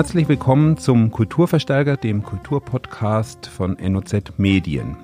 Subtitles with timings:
[0.00, 4.96] Herzlich willkommen zum Kulturverstärker, dem Kulturpodcast von NOZ Medien.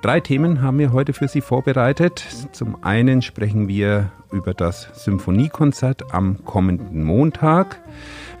[0.00, 2.24] Drei Themen haben wir heute für Sie vorbereitet.
[2.52, 7.82] Zum einen sprechen wir über das Symphoniekonzert am kommenden Montag.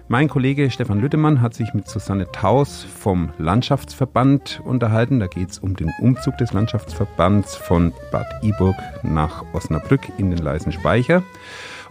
[0.06, 5.18] Mein Kollege Stefan Lüttemann hat sich mit Susanne Taus vom Landschaftsverband unterhalten.
[5.18, 10.38] Da geht es um den Umzug des Landschaftsverbands von Bad Iburg nach Osnabrück in den
[10.38, 11.24] Leisen Speicher.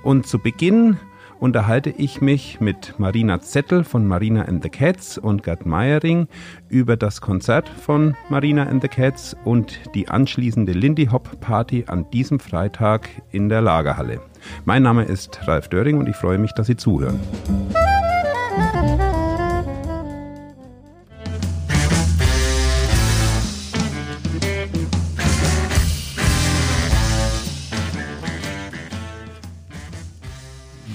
[0.02, 0.96] Und zu Beginn
[1.40, 6.28] unterhalte ich mich mit Marina Zettel von Marina and the Cats und Gerd Meiering
[6.70, 12.10] über das Konzert von Marina and the Cats und die anschließende Lindy Hop Party an
[12.12, 14.22] diesem Freitag in der Lagerhalle.
[14.66, 17.20] Mein Name ist Ralf Döring und ich freue mich, dass Sie zuhören.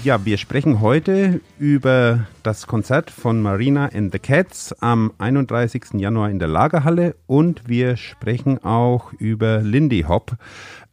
[0.04, 5.94] Ja, wir sprechen heute über das Konzert von Marina and the Cats am 31.
[5.94, 10.32] Januar in der Lagerhalle und wir sprechen auch über Lindy Hop.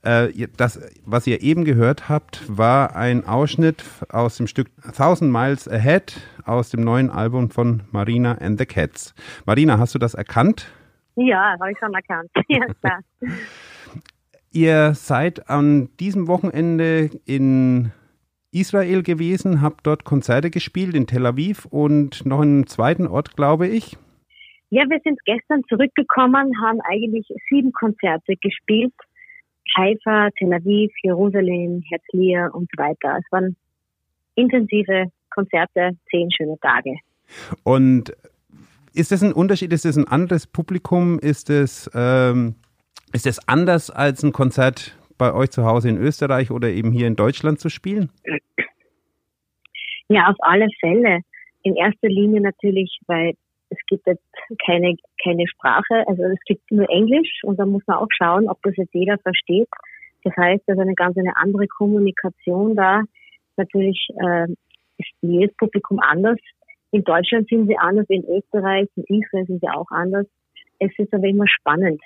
[0.04, 5.68] Äh, das, was ihr eben gehört habt, war ein Ausschnitt aus dem Stück Thousand Miles
[5.68, 9.16] Ahead aus dem neuen Album von Marina and the Cats.
[9.44, 10.68] Marina, hast du das erkannt?
[11.16, 12.30] Ja, habe ich schon erkannt.
[12.48, 13.00] Ja, klar.
[14.52, 17.92] Ihr seid an diesem Wochenende in
[18.52, 23.68] Israel gewesen, habe dort Konzerte gespielt in Tel Aviv und noch einen zweiten Ort, glaube
[23.68, 23.98] ich.
[24.72, 28.94] Ja, wir sind gestern zurückgekommen, haben eigentlich sieben Konzerte gespielt.
[29.78, 33.20] Haifa, Tel Aviv, Jerusalem, Herzliya und so weiter.
[33.20, 33.56] Es waren
[34.36, 36.96] intensive Konzerte, zehn schöne Tage.
[37.64, 38.14] Und
[38.94, 39.72] ist das ein Unterschied?
[39.74, 41.20] Ist das ein anderes Publikum?
[41.20, 42.56] Ist es ähm,
[43.12, 47.06] ist das anders als ein Konzert bei euch zu Hause in Österreich oder eben hier
[47.06, 48.10] in Deutschland zu spielen?
[50.08, 51.20] Ja, auf alle Fälle.
[51.62, 53.34] In erster Linie natürlich, weil
[53.70, 54.24] es gibt jetzt
[54.66, 58.58] keine, keine Sprache, also es gibt nur Englisch und da muss man auch schauen, ob
[58.64, 59.68] das jetzt jeder versteht.
[60.24, 63.04] Das heißt, da ist eine ganz eine andere Kommunikation da.
[63.58, 64.48] Natürlich äh,
[64.98, 66.38] ist jedes Publikum anders.
[66.92, 70.26] In Deutschland sind sie anders, in Österreich, in Israel sind sie auch anders.
[70.80, 72.02] Es ist aber immer spannend,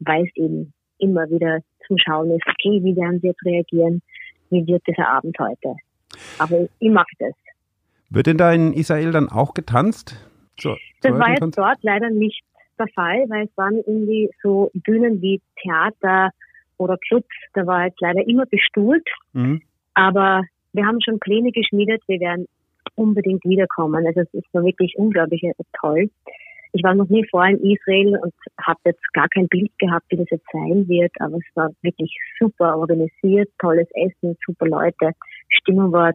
[0.00, 4.02] weil es eben immer wieder zum Schauen ist, okay, wie werden sie jetzt reagieren,
[4.50, 5.74] wie wird dieser Abend heute.
[6.38, 7.32] Aber ich mag das.
[8.10, 10.16] Wird denn da in Israel dann auch getanzt?
[10.58, 12.42] So, das war jetzt dort leider nicht
[12.78, 16.30] der Fall, weil es waren irgendwie so Bühnen wie Theater
[16.78, 19.06] oder Clubs, da war jetzt leider immer bestuhlt.
[19.32, 19.62] Mhm.
[19.94, 20.42] Aber
[20.72, 22.46] wir haben schon Pläne geschmiedet, wir werden
[22.94, 24.06] unbedingt wiederkommen.
[24.06, 25.42] Also es ist wirklich unglaublich
[25.80, 26.10] toll.
[26.72, 30.16] Ich war noch nie vor in Israel und habe jetzt gar kein Bild gehabt, wie
[30.16, 35.12] das jetzt sein wird, aber es war wirklich super organisiert, tolles Essen, super Leute,
[35.48, 36.12] Stimmung war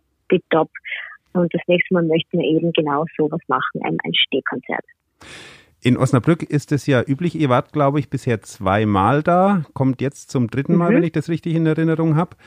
[0.49, 0.69] top.
[1.33, 4.85] Und das nächste Mal möchten wir eben genau sowas machen, ein, ein Stehkonzert.
[5.81, 10.31] In Osnabrück ist es ja üblich, ihr wart, glaube ich, bisher zweimal da, kommt jetzt
[10.31, 10.95] zum dritten Mal, mhm.
[10.95, 12.37] wenn ich das richtig in Erinnerung habe.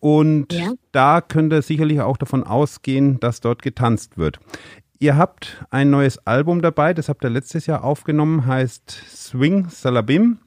[0.00, 0.72] Und ja.
[0.90, 4.40] da könnt ihr sicherlich auch davon ausgehen, dass dort getanzt wird.
[5.02, 10.38] Ihr habt ein neues Album dabei, das habt ihr letztes Jahr aufgenommen, heißt Swing Salabim.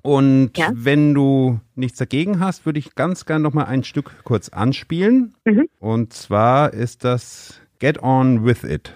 [0.00, 0.70] Und ja.
[0.72, 5.34] wenn du nichts dagegen hast, würde ich ganz gern noch mal ein Stück kurz anspielen.
[5.44, 5.68] Mhm.
[5.80, 8.94] Und zwar ist das Get On With It.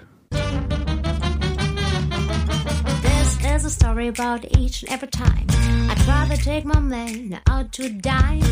[3.03, 5.47] This is a story about each and every time
[5.91, 8.43] I'd rather take my man out to dine.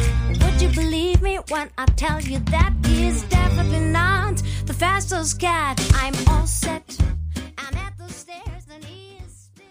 [0.43, 5.81] Would you believe me when I tell you that he's definitely not the fastest cat?
[5.95, 6.83] I'm all set.
[7.57, 9.65] I'm at the stairs, then he is still.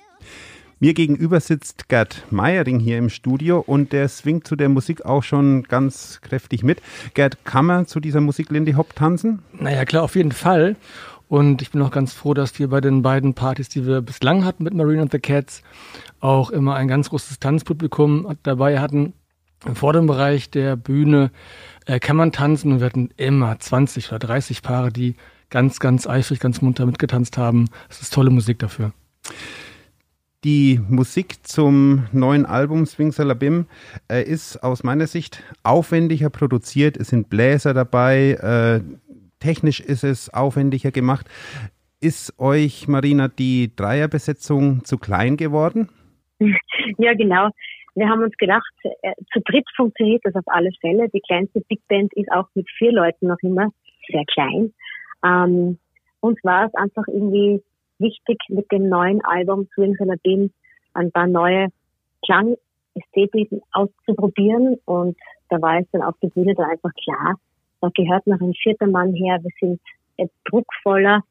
[0.79, 5.23] Mir gegenüber sitzt Gerd Meiering hier im Studio und der swingt zu der Musik auch
[5.23, 6.81] schon ganz kräftig mit.
[7.13, 9.41] Gerd, kann man zu dieser Musik Lindy Hop tanzen?
[9.53, 10.75] Naja, klar, auf jeden Fall.
[11.27, 14.45] Und ich bin auch ganz froh, dass wir bei den beiden Partys, die wir bislang
[14.45, 15.63] hatten mit Marine and the Cats,
[16.19, 19.13] auch immer ein ganz großes Tanzpublikum dabei hatten.
[19.65, 21.31] Im vorderen Bereich der Bühne
[21.85, 25.15] äh, kann man tanzen und wir hatten immer 20 oder 30 Paare, die
[25.49, 27.69] ganz, ganz eifrig, ganz munter mitgetanzt haben.
[27.89, 28.91] Es ist tolle Musik dafür.
[30.43, 33.65] Die Musik zum neuen Album Swing Salabim
[34.11, 36.97] äh, ist aus meiner Sicht aufwendiger produziert.
[36.97, 38.81] Es sind Bläser dabei, äh,
[39.39, 41.27] technisch ist es aufwendiger gemacht.
[41.99, 45.89] Ist euch, Marina, die Dreierbesetzung zu klein geworden?
[46.97, 47.49] Ja, genau.
[47.95, 51.09] Wir haben uns gedacht, äh, zu dritt funktioniert das auf alle Fälle.
[51.09, 53.69] Die kleinste Big Band ist auch mit vier Leuten noch immer
[54.09, 54.73] sehr klein.
[55.23, 55.79] Ähm,
[56.19, 57.63] uns war es einfach irgendwie
[57.99, 60.51] wichtig, mit dem neuen Album Swing Salabim
[60.93, 61.69] ein paar neue
[62.25, 64.77] Klangästhetiken auszuprobieren.
[64.85, 65.17] Und
[65.49, 67.35] da war es dann auf der Bühne dann einfach klar,
[67.81, 69.39] da gehört noch ein vierter Mann her.
[69.43, 69.79] Wir sind
[70.49, 71.23] druckvoller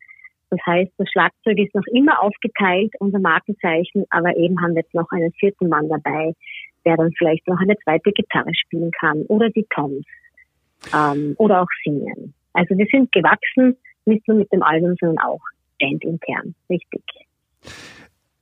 [0.51, 4.95] Das heißt, das Schlagzeug ist noch immer aufgeteilt, unser Markenzeichen, aber eben haben wir jetzt
[4.95, 6.35] noch einen vierten Mann dabei,
[6.85, 10.05] der dann vielleicht noch eine zweite Gitarre spielen kann oder die Toms
[10.95, 12.35] ähm, oder auch singen.
[12.53, 15.41] Also wir sind gewachsen, nicht nur mit dem Album, sondern auch
[15.81, 17.03] bandintern, richtig.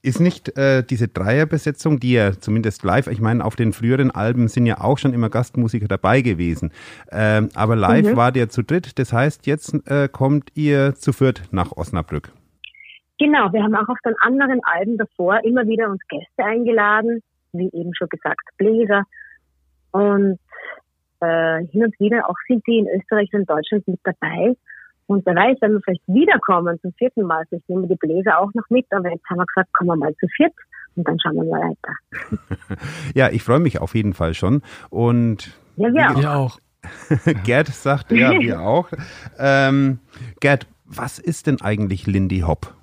[0.04, 4.48] Ist nicht äh, diese Dreierbesetzung, die ja zumindest live, ich meine, auf den früheren Alben
[4.48, 6.72] sind ja auch schon immer Gastmusiker dabei gewesen,
[7.12, 8.16] ähm, aber live mhm.
[8.16, 12.32] war der zu dritt, das heißt, jetzt äh, kommt ihr zu viert nach Osnabrück.
[13.18, 17.22] Genau, wir haben auch auf den anderen Alben davor immer wieder uns Gäste eingeladen,
[17.52, 19.04] wie eben schon gesagt, Bläser
[19.92, 20.38] und
[21.20, 24.54] äh, hin und wieder auch sind die in Österreich und Deutschland mit dabei.
[25.06, 28.38] Und wer weiß, wenn wir vielleicht wiederkommen zum vierten Mal, vielleicht nehmen wir die Bläser
[28.38, 30.54] auch noch mit, aber jetzt haben wir gesagt, kommen wir mal zu viert
[30.96, 32.78] und dann schauen wir mal weiter.
[33.14, 34.62] ja, ich freue mich auf jeden Fall schon.
[34.90, 36.20] Und ja, wir auch.
[36.20, 36.58] Wir auch.
[37.44, 38.88] Gerd sagt, ja, wir auch.
[39.38, 39.98] Ähm,
[40.40, 42.74] Gerd, was ist denn eigentlich Lindy Hop?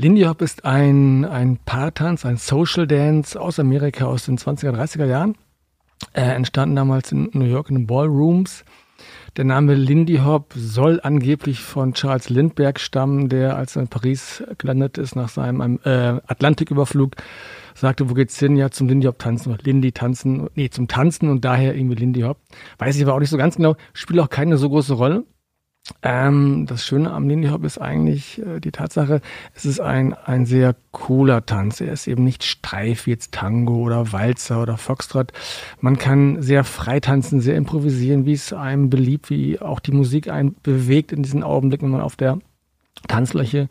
[0.00, 5.04] Lindy Hop ist ein, ein Paartanz, ein Social Dance aus Amerika aus den 20er, 30er
[5.04, 5.36] Jahren.
[6.14, 8.64] Äh, entstanden damals in New York in den Ballrooms.
[9.36, 14.42] Der Name Lindy Hop soll angeblich von Charles Lindbergh stammen, der als er in Paris
[14.56, 17.16] gelandet ist nach seinem äh, Atlantiküberflug,
[17.74, 18.56] sagte, wo geht's hin?
[18.56, 22.38] Ja, zum Lindy Hop tanzen Lindy tanzen, nee, zum Tanzen und daher irgendwie Lindy Hop.
[22.78, 25.24] Weiß ich aber auch nicht so ganz genau, spielt auch keine so große Rolle.
[26.02, 29.20] Ähm, das Schöne am Lindy Hop ist eigentlich äh, die Tatsache,
[29.54, 31.80] es ist ein, ein sehr cooler Tanz.
[31.80, 35.32] Er ist eben nicht steif wie jetzt Tango oder Walzer oder Foxtrot.
[35.80, 40.28] Man kann sehr frei tanzen, sehr improvisieren, wie es einem beliebt, wie auch die Musik
[40.28, 42.38] einen bewegt in diesen Augenblicken, wenn man auf der
[43.08, 43.68] Tanzfläche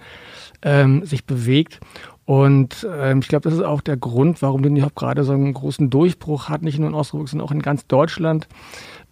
[0.61, 1.79] ähm, sich bewegt.
[2.25, 5.51] Und ähm, ich glaube, das ist auch der Grund, warum Lindy Hop gerade so einen
[5.51, 8.47] großen Durchbruch hat, nicht nur in Osnabrück, sondern auch in ganz Deutschland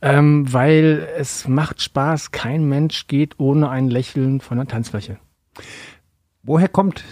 [0.01, 2.31] ähm, weil es macht Spaß.
[2.31, 5.17] Kein Mensch geht ohne ein Lächeln von der Tanzfläche.
[6.43, 7.03] Woher kommt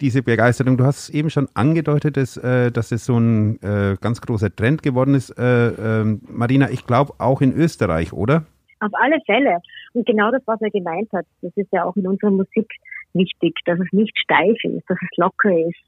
[0.00, 0.76] diese Begeisterung?
[0.76, 4.82] Du hast eben schon angedeutet, dass, äh, dass es so ein äh, ganz großer Trend
[4.82, 5.30] geworden ist.
[5.38, 8.44] Äh, ähm, Marina, ich glaube auch in Österreich, oder?
[8.80, 9.60] Auf alle Fälle.
[9.92, 12.68] Und genau das, was er gemeint hat, das ist ja auch in unserer Musik
[13.14, 15.78] wichtig, dass es nicht steif ist, dass es locker ist.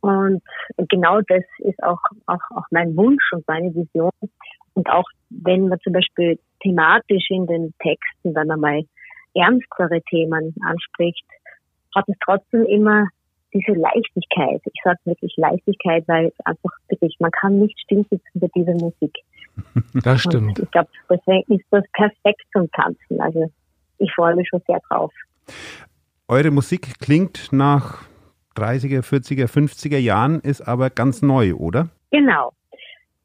[0.00, 0.42] Und
[0.76, 4.12] genau das ist auch, auch, auch mein Wunsch und meine Vision,
[4.78, 8.82] und auch wenn man zum Beispiel thematisch in den Texten dann einmal
[9.34, 11.24] ernstere Themen anspricht,
[11.96, 13.08] hat es trotzdem immer
[13.52, 14.62] diese Leichtigkeit.
[14.64, 19.12] Ich sage wirklich Leichtigkeit, weil einfach wirklich, man kann nicht stillsitzen bei dieser Musik.
[19.94, 20.60] Das stimmt.
[20.60, 23.20] Und ich glaube, deswegen ist das perfekt zum Tanzen.
[23.20, 23.50] Also
[23.98, 25.12] ich freue mich schon sehr drauf.
[26.28, 28.04] Eure Musik klingt nach
[28.54, 31.88] 30er, 40er, 50er Jahren, ist aber ganz neu, oder?
[32.12, 32.52] Genau.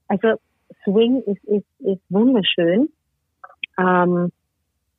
[0.07, 0.39] Also
[0.83, 2.89] Swing ist, ist, ist wunderschön.
[3.77, 4.31] Ähm,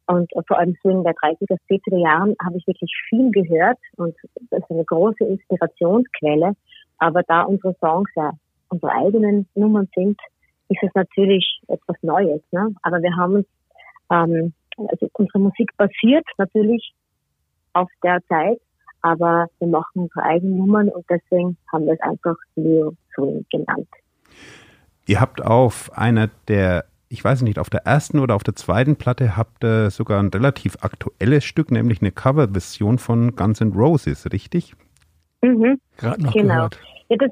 [0.07, 4.15] und vor allem Swing der 30er, 40er Jahren habe ich wirklich viel gehört und
[4.51, 6.53] das ist eine große Inspirationsquelle.
[6.99, 8.33] Aber da unsere Songs ja
[8.69, 10.19] unsere eigenen Nummern sind,
[10.69, 12.43] ist es natürlich etwas Neues.
[12.51, 12.75] Ne?
[12.83, 13.47] Aber wir haben
[14.11, 16.95] ähm, also unsere Musik basiert natürlich
[17.73, 18.61] auf der Zeit,
[19.03, 23.89] aber wir machen unsere eigenen Nummern und deswegen haben wir es einfach Leo Swing genannt.
[25.07, 28.97] Ihr habt auf einer der, ich weiß nicht, auf der ersten oder auf der zweiten
[28.97, 34.33] Platte habt ihr sogar ein relativ aktuelles Stück, nämlich eine Coverversion von Guns N' Roses,
[34.33, 34.75] richtig?
[35.43, 35.79] Mhm.
[35.99, 36.55] Gerade noch genau.
[36.55, 36.81] gehört.
[37.11, 37.31] Ja, das,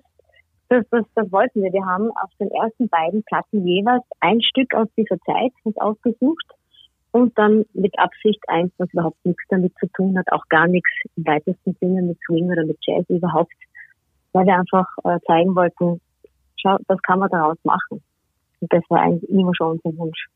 [0.69, 1.73] das, das, das wollten wir.
[1.73, 6.47] Wir haben auf den ersten beiden Platten jeweils ein Stück aus dieser Zeit uns ausgesucht
[7.12, 10.91] und dann mit Absicht eins, was überhaupt nichts damit zu tun hat, auch gar nichts
[11.17, 13.52] im weitesten Sinne mit Swing oder mit Jazz überhaupt,
[14.33, 16.00] weil wir einfach äh, zeigen wollten,
[16.62, 18.02] schau, was kann man daraus machen?
[18.61, 20.28] Und das war eigentlich immer schon unser Wunsch.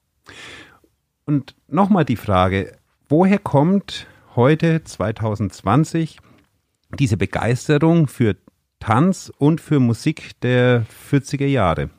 [1.25, 2.77] Und nochmal die Frage,
[3.09, 6.19] woher kommt heute 2020
[6.99, 8.37] diese Begeisterung für
[8.81, 11.91] Tanz und für Musik der 40er Jahre?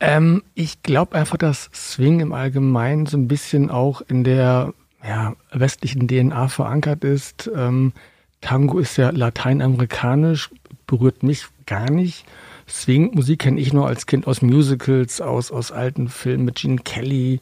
[0.00, 4.74] Ähm, ich glaube einfach, dass Swing im Allgemeinen so ein bisschen auch in der
[5.06, 7.50] ja, westlichen DNA verankert ist.
[7.54, 7.92] Ähm,
[8.40, 10.50] Tango ist ja lateinamerikanisch,
[10.86, 12.24] berührt mich gar nicht.
[12.68, 17.40] Swing-Musik kenne ich nur als Kind aus Musicals, aus, aus alten Filmen mit Gene Kelly.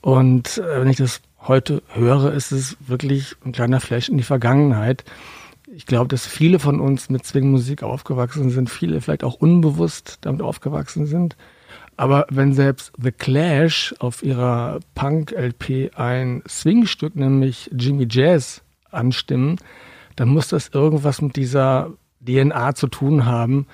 [0.00, 4.24] Und äh, wenn ich das heute höre, ist es wirklich ein kleiner Flash in die
[4.24, 5.04] Vergangenheit.
[5.74, 10.42] Ich glaube, dass viele von uns mit Swing-Musik aufgewachsen sind, viele vielleicht auch unbewusst damit
[10.42, 11.36] aufgewachsen sind.
[11.96, 19.58] Aber wenn selbst The Clash auf ihrer Punk-LP ein Swing-Stück, nämlich Jimmy Jazz, anstimmen,
[20.16, 21.92] dann muss das irgendwas mit dieser
[22.26, 23.66] DNA zu tun haben.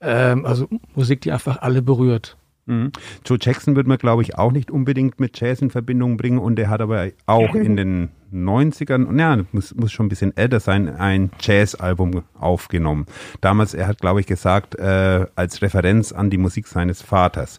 [0.00, 2.36] Ähm, also Musik, die einfach alle berührt.
[2.66, 2.92] Mhm.
[3.24, 6.58] Joe Jackson wird man, glaube ich, auch nicht unbedingt mit Jazz in Verbindung bringen und
[6.58, 10.88] er hat aber auch in den 90ern, ja, muss, muss schon ein bisschen älter sein,
[10.88, 13.06] ein Jazz-Album aufgenommen.
[13.40, 17.58] Damals, er hat, glaube ich, gesagt, äh, als Referenz an die Musik seines Vaters.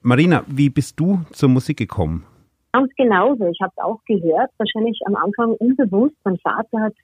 [0.00, 2.24] Marina, wie bist du zur Musik gekommen?
[2.72, 3.46] Ganz genauso.
[3.46, 6.16] Ich habe es auch gehört, wahrscheinlich am Anfang unbewusst.
[6.24, 6.94] Mein Vater hat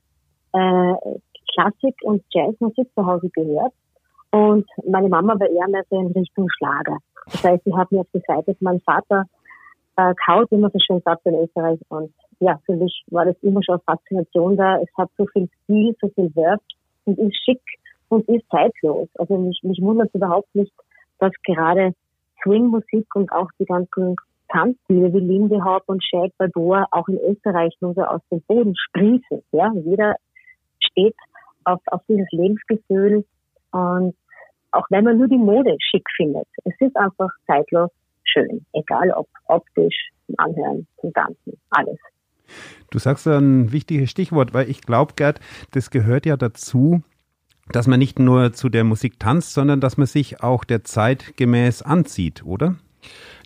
[0.54, 1.18] äh,
[1.58, 3.72] Klassik und Jazzmusik zu Hause gehört
[4.30, 6.98] und meine Mama war eher mehr so in Richtung Schlager.
[7.26, 9.24] Das heißt, ich habe mir auf die Seite meinem Vater
[9.96, 11.80] äh, kaut, immer so schön satt in Österreich.
[11.88, 14.78] Und ja, für mich war das immer schon eine Faszination da.
[14.80, 16.62] Es hat so viel Stil, so viel Wert
[17.06, 17.60] und ist schick
[18.08, 19.08] und ist zeitlos.
[19.18, 20.72] Also mich, mich wundert überhaupt nicht,
[21.18, 21.92] dass gerade
[22.44, 24.14] Swing-Musik und auch die ganzen
[24.48, 28.74] Tanzstile wie Lindy Hop und Shake Balboa auch in Österreich nur so aus dem Boden
[28.76, 29.42] sprießen.
[29.52, 30.14] Ja, jeder
[30.80, 31.16] steht
[31.68, 33.24] auf, auf dieses Lebensgefühl
[33.72, 34.14] und
[34.72, 36.46] auch wenn man nur die Mode schick findet.
[36.64, 37.90] Es ist einfach zeitlos
[38.24, 41.98] schön, egal ob optisch, zum Anhören, zum Tanzen, alles.
[42.90, 45.40] Du sagst ein wichtiges Stichwort, weil ich glaube, Gerd,
[45.72, 47.02] das gehört ja dazu,
[47.72, 51.36] dass man nicht nur zu der Musik tanzt, sondern dass man sich auch der Zeit
[51.36, 52.76] gemäß anzieht, oder?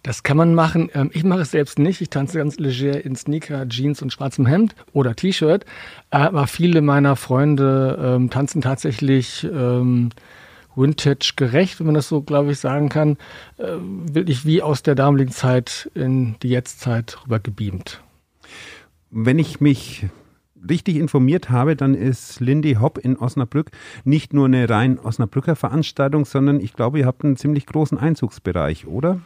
[0.02, 0.90] Das kann man machen.
[0.94, 2.00] Ähm, ich mache es selbst nicht.
[2.00, 5.64] Ich tanze ganz leger in Sneaker, Jeans und schwarzem Hemd oder T-Shirt.
[6.10, 10.10] Aber viele meiner Freunde ähm, tanzen tatsächlich ähm,
[10.74, 13.16] Vintage gerecht, wenn man das so, glaube ich, sagen kann.
[13.58, 18.02] Äh, wirklich wie aus der damaligen Zeit in die Jetztzeit rüber gebeamt.
[19.10, 20.06] Wenn ich mich
[20.68, 23.70] richtig informiert habe, dann ist Lindy Hop in Osnabrück
[24.04, 28.86] nicht nur eine rein Osnabrücker Veranstaltung, sondern ich glaube, ihr habt einen ziemlich großen Einzugsbereich,
[28.86, 29.14] oder?
[29.14, 29.20] Ja,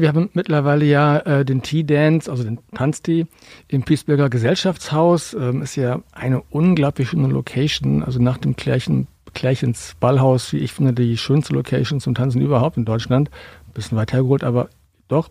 [0.00, 3.26] wir haben mittlerweile ja äh, den Tea-Dance, also den Tanztee
[3.68, 5.34] im Piesberger Gesellschaftshaus.
[5.34, 10.72] Ähm, ist ja eine unglaublich schöne Location, also nach dem Klärchen, Klärchens Ballhaus, wie ich
[10.72, 13.30] finde, die schönste Location zum Tanzen überhaupt in Deutschland.
[13.72, 14.68] Bisschen weiter hergeholt, aber
[15.08, 15.28] doch.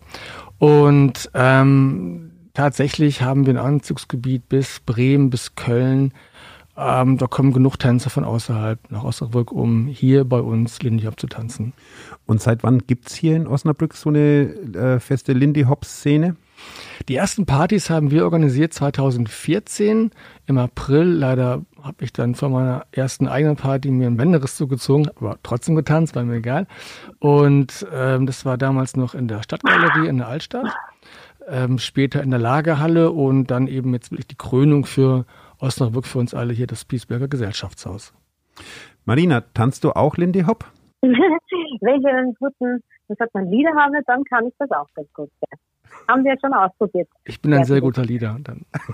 [0.58, 6.12] Und ähm, tatsächlich haben wir ein Anzugsgebiet bis Bremen, bis Köln.
[6.76, 11.20] Ähm, da kommen genug Tänzer von außerhalb nach Osnabrück, um hier bei uns Lindy Hop
[11.20, 11.72] zu tanzen.
[12.26, 16.36] Und seit wann gibt es hier in Osnabrück so eine äh, feste Lindy Hop-Szene?
[17.08, 20.10] Die ersten Partys haben wir organisiert 2014
[20.46, 21.04] im April.
[21.04, 25.74] Leider habe ich dann von meiner ersten eigenen Party mir ein Bänderriss zugezogen, aber trotzdem
[25.76, 26.66] getanzt, war mir egal.
[27.18, 30.66] Und ähm, das war damals noch in der Stadtgalerie in der Altstadt,
[31.48, 35.26] ähm, später in der Lagerhalle und dann eben jetzt wirklich die Krönung für
[35.58, 38.14] Osnabrück für uns alle hier das Piesberger Gesellschaftshaus.
[39.04, 40.64] Marina, tanzt du auch Lindy Hop?
[41.02, 45.12] Wenn ich einen guten, das sagt man, Lieder habe, dann kann ich das auch ganz
[45.12, 45.30] gut.
[45.40, 45.58] Ja.
[46.08, 47.08] Haben wir schon ausprobiert.
[47.24, 48.36] Ich bin ein sehr guter Lieder.
[48.42, 48.66] Dann.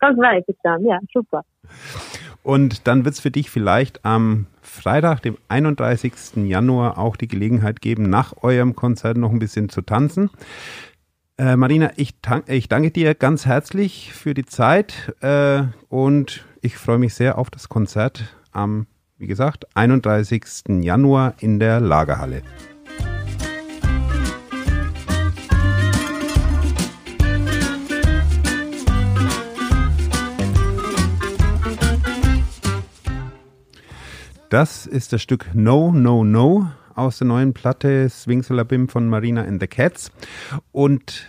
[0.00, 1.44] das weiß ich dann, ja, super.
[2.42, 6.48] Und dann wird es für dich vielleicht am Freitag, dem 31.
[6.48, 10.30] Januar, auch die Gelegenheit geben, nach eurem Konzert noch ein bisschen zu tanzen.
[11.40, 12.16] Äh, Marina, ich,
[12.46, 17.48] ich, danke dir ganz herzlich für die Zeit äh, und ich freue mich sehr auf
[17.48, 20.82] das Konzert am, wie gesagt, 31.
[20.82, 22.42] Januar in der Lagerhalle.
[34.50, 36.66] Das ist das Stück No, No, No
[36.98, 40.10] aus der neuen Platte Swingsalabim von Marina and the Cats.
[40.72, 41.26] Und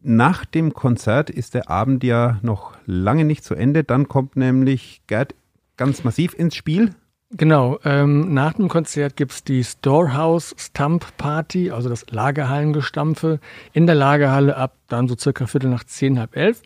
[0.00, 3.84] nach dem Konzert ist der Abend ja noch lange nicht zu Ende.
[3.84, 5.34] Dann kommt nämlich Gerd
[5.76, 6.94] ganz massiv ins Spiel.
[7.34, 13.40] Genau, ähm, nach dem Konzert gibt es die Storehouse Stump Party, also das Lagerhallengestampfe
[13.72, 16.60] in der Lagerhalle ab dann so circa Viertel nach zehn, halb elf.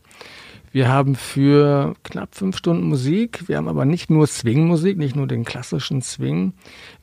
[0.76, 3.48] Wir haben für knapp fünf Stunden Musik.
[3.48, 6.52] Wir haben aber nicht nur Swing-Musik, nicht nur den klassischen Swing.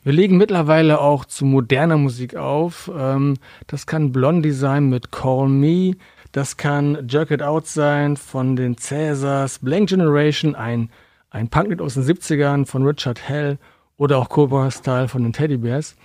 [0.04, 2.88] Wir legen mittlerweile auch zu moderner Musik auf.
[2.96, 3.34] Ähm,
[3.66, 5.96] das kann Blondie sein mit Call Me.
[6.30, 9.58] Das kann Jerk It Out sein von den Cäsars.
[9.58, 10.88] Blank Generation, ein,
[11.30, 13.58] ein Punklied aus den 70ern von Richard Hell
[13.96, 15.96] oder auch Cobra Style von den Teddy Bears.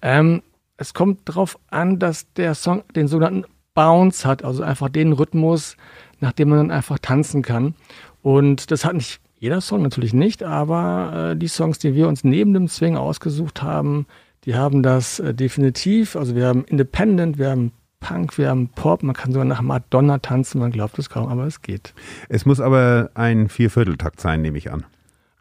[0.00, 0.40] Ähm,
[0.78, 5.76] es kommt darauf an, dass der Song den sogenannten Bounce hat, also einfach den Rhythmus,
[6.20, 7.74] nach dem man dann einfach tanzen kann.
[8.22, 12.22] Und das hat nicht jeder Song natürlich nicht, aber äh, die Songs, die wir uns
[12.22, 14.06] neben dem Swing ausgesucht haben,
[14.44, 16.14] die haben das äh, definitiv.
[16.14, 20.18] Also wir haben Independent, wir haben Punk, wir haben Pop, man kann sogar nach Madonna
[20.18, 21.92] tanzen, man glaubt es kaum, aber es geht.
[22.28, 24.84] Es muss aber ein Viervierteltakt sein, nehme ich an.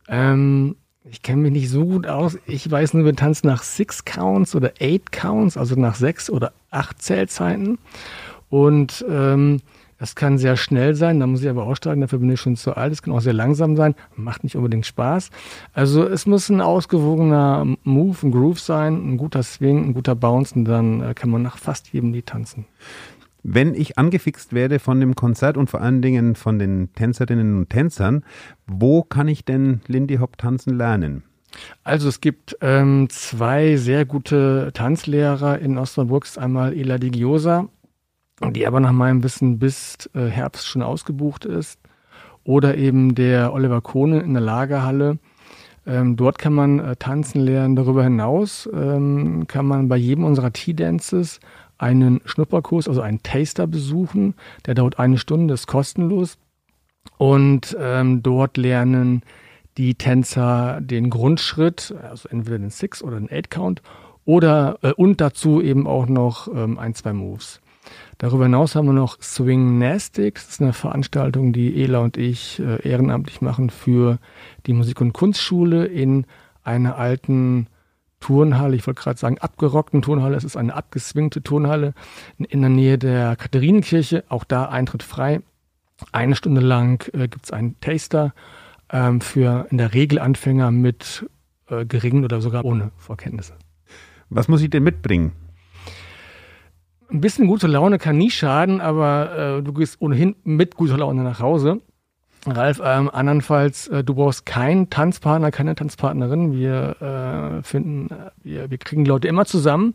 [0.08, 2.38] Ähm, ich kenne mich nicht so gut aus.
[2.46, 6.54] Ich weiß nur, wir tanzen nach Six Counts oder Eight Counts, also nach sechs oder
[6.70, 7.80] acht Zählzeiten.
[8.52, 9.62] Und ähm,
[10.02, 12.76] Das kann sehr schnell sein, da muss ich aber aussteigen, dafür bin ich schon zu
[12.76, 12.92] alt.
[12.92, 15.30] Es kann auch sehr langsam sein, macht nicht unbedingt Spaß.
[15.74, 20.56] Also es muss ein ausgewogener Move, ein Groove sein, ein guter Swing, ein guter Bounce
[20.56, 22.66] und dann äh, kann man nach fast jedem Lied tanzen.
[23.44, 27.70] Wenn ich angefixt werde von dem Konzert und vor allen Dingen von den Tänzerinnen und
[27.70, 28.24] Tänzern,
[28.66, 31.22] wo kann ich denn Lindy Hop tanzen lernen?
[31.84, 36.26] Also es gibt ähm, zwei sehr gute Tanzlehrer in Osnabrück.
[36.38, 37.70] Einmal Ela Digiosa
[38.50, 41.80] die aber nach meinem Wissen bis äh, Herbst schon ausgebucht ist.
[42.44, 45.20] Oder eben der Oliver Kohne in der Lagerhalle.
[45.86, 47.76] Ähm, dort kann man äh, tanzen lernen.
[47.76, 51.40] Darüber hinaus ähm, kann man bei jedem unserer Tea-Dances
[51.78, 54.36] einen Schnupperkurs, also einen Taster besuchen.
[54.66, 56.38] Der dauert eine Stunde, ist kostenlos.
[57.18, 59.24] Und ähm, dort lernen
[59.78, 63.82] die Tänzer den Grundschritt, also entweder den Six oder den Eight Count,
[64.26, 67.61] oder äh, und dazu eben auch noch ähm, ein, zwei Moves.
[68.22, 70.46] Darüber hinaus haben wir noch Swing Nastics.
[70.46, 74.20] Das ist eine Veranstaltung, die Ela und ich äh, ehrenamtlich machen für
[74.68, 76.28] die Musik- und Kunstschule in
[76.64, 77.66] einer alten
[78.20, 81.96] Turnhalle, ich wollte gerade sagen abgerockten Turnhalle, es ist eine abgeswingte Turnhalle
[82.38, 85.42] in der Nähe der Katharinenkirche, auch da Eintritt frei.
[86.12, 88.36] Eine Stunde lang äh, gibt es einen Taster
[88.92, 91.28] ähm, für in der Regel Anfänger mit
[91.70, 93.54] äh, geringen oder sogar ohne Vorkenntnisse.
[94.30, 95.32] Was muss ich denn mitbringen?
[97.12, 101.24] Ein bisschen gute Laune kann nie schaden, aber äh, du gehst ohnehin mit guter Laune
[101.24, 101.82] nach Hause.
[102.48, 106.54] Ralf, ähm, andernfalls, äh, du brauchst keinen Tanzpartner, keine Tanzpartnerin.
[106.54, 108.10] Wir äh, finden,
[108.44, 109.94] wir, wir kriegen Leute immer zusammen.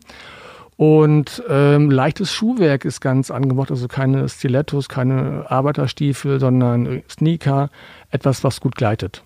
[0.77, 7.71] Und ähm, leichtes Schuhwerk ist ganz angebracht, also keine Stilettos, keine Arbeiterstiefel, sondern Sneaker,
[8.11, 9.23] etwas, was gut gleitet.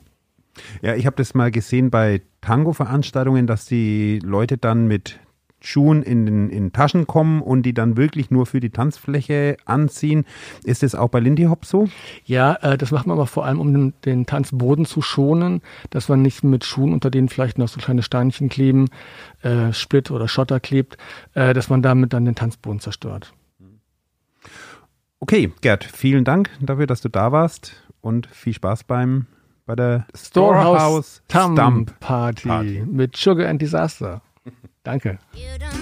[0.82, 5.20] Ja, ich habe das mal gesehen bei Tango-Veranstaltungen, dass die Leute dann mit
[5.62, 10.26] Schuhen in, den, in Taschen kommen und die dann wirklich nur für die Tanzfläche anziehen.
[10.64, 11.88] Ist das auch bei Lindy Hop so?
[12.26, 16.10] Ja, äh, das macht man aber vor allem, um den, den, Tanzboden zu schonen, dass
[16.10, 18.88] man nicht mit Schuhen, unter denen vielleicht noch so kleine Steinchen kleben,
[19.42, 20.98] äh, Split oder Schotter klebt,
[21.34, 23.34] äh, dass man damit dann den Tanzboden zerstört.
[25.20, 29.28] Okay, Gerd, vielen Dank dafür, dass du da warst und viel Spaß beim
[29.68, 34.22] bei der Storehouse, Storehouse Stump Party, Party mit Sugar and Disaster.
[34.84, 35.20] Danke.
[35.36, 35.82] You don't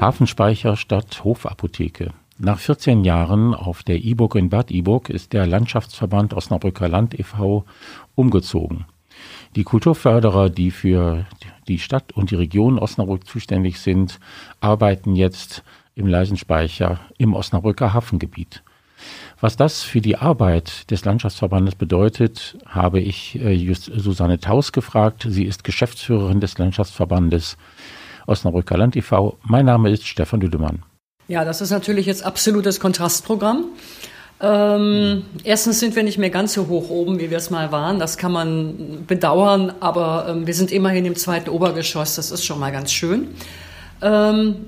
[0.00, 2.12] Hafenspeicher statt Hofapotheke.
[2.38, 7.66] Nach 14 Jahren auf der Iburg in Bad Iburg ist der Landschaftsverband Osnabrücker Land e.V.
[8.14, 8.86] umgezogen.
[9.56, 11.26] Die Kulturförderer, die für
[11.68, 14.20] die Stadt und die Region Osnabrück zuständig sind,
[14.60, 15.62] arbeiten jetzt
[15.94, 18.62] im Leisenspeicher im Osnabrücker Hafengebiet.
[19.38, 25.26] Was das für die Arbeit des Landschaftsverbandes bedeutet, habe ich äh, Susanne Taus gefragt.
[25.28, 27.58] Sie ist Geschäftsführerin des Landschaftsverbandes
[28.30, 29.36] Osnabrücker Land e.V.
[29.42, 30.84] Mein Name ist Stefan Lüdemann.
[31.26, 33.64] Ja, das ist natürlich jetzt absolutes Kontrastprogramm.
[34.40, 37.98] Ähm, erstens sind wir nicht mehr ganz so hoch oben, wie wir es mal waren.
[37.98, 42.14] Das kann man bedauern, aber ähm, wir sind immerhin im zweiten Obergeschoss.
[42.14, 43.28] Das ist schon mal ganz schön.
[44.00, 44.66] Ähm,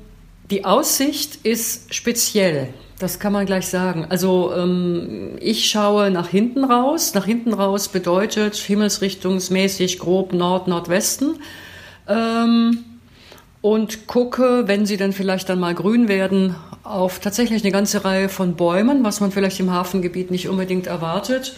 [0.50, 2.68] die Aussicht ist speziell.
[2.98, 4.06] Das kann man gleich sagen.
[4.08, 7.14] Also ähm, ich schaue nach hinten raus.
[7.14, 11.36] Nach hinten raus bedeutet himmelsrichtungsmäßig grob Nord-Nordwesten.
[12.08, 12.84] Ähm,
[13.62, 18.28] und gucke, wenn sie dann vielleicht dann mal grün werden, auf tatsächlich eine ganze Reihe
[18.28, 21.54] von Bäumen, was man vielleicht im Hafengebiet nicht unbedingt erwartet.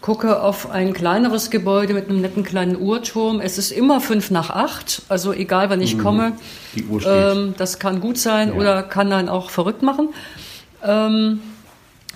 [0.00, 3.40] Gucke auf ein kleineres Gebäude mit einem netten kleinen Uhrturm.
[3.40, 6.00] Es ist immer fünf nach acht, also egal wann ich mhm.
[6.02, 6.32] komme.
[6.74, 7.12] Die Uhr steht.
[7.12, 8.54] Ähm, das kann gut sein ja.
[8.54, 10.08] oder kann dann auch verrückt machen.
[10.82, 11.40] Ähm,